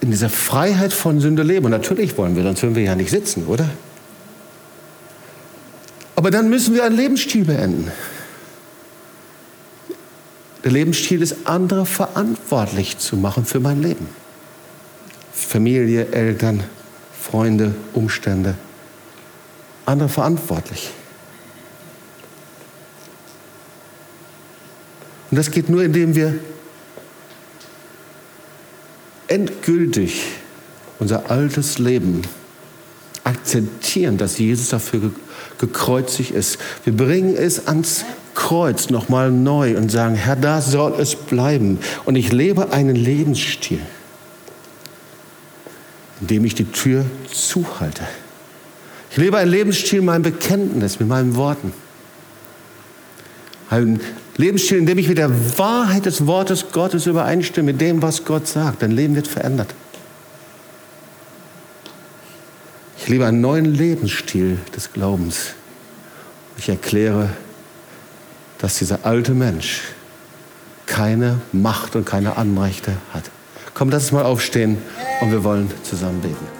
[0.00, 1.66] in dieser Freiheit von Sünde leben?
[1.66, 3.68] Und natürlich wollen wir, sonst würden wir ja nicht sitzen, oder?
[6.16, 7.92] Aber dann müssen wir einen Lebensstil beenden.
[10.66, 14.08] Der Lebensstil ist, andere verantwortlich zu machen für mein Leben.
[15.32, 16.64] Familie, Eltern,
[17.22, 18.56] Freunde, Umstände.
[19.84, 20.90] Andere verantwortlich.
[25.30, 26.34] Und das geht nur, indem wir
[29.28, 30.24] endgültig
[30.98, 32.22] unser altes Leben
[33.22, 35.12] akzeptieren, dass Jesus dafür
[35.58, 36.58] gekreuzigt ist.
[36.82, 38.04] Wir bringen es ans
[38.36, 41.80] Kreuz nochmal neu und sagen, Herr, da soll es bleiben.
[42.04, 43.80] Und ich lebe einen Lebensstil,
[46.20, 48.02] in dem ich die Tür zuhalte.
[49.10, 51.72] Ich lebe einen Lebensstil, mein Bekenntnis, mit meinen Worten.
[53.70, 54.00] Ein
[54.36, 58.46] Lebensstil, in dem ich mit der Wahrheit des Wortes Gottes übereinstimme, mit dem, was Gott
[58.46, 58.82] sagt.
[58.82, 59.74] Dein Leben wird verändert.
[62.98, 65.54] Ich lebe einen neuen Lebensstil des Glaubens.
[66.58, 67.30] Ich erkläre,
[68.58, 69.82] dass dieser alte Mensch
[70.86, 73.24] keine Macht und keine Anrechte hat.
[73.74, 74.78] Komm, lass uns mal aufstehen
[75.20, 76.55] und wir wollen zusammen beten.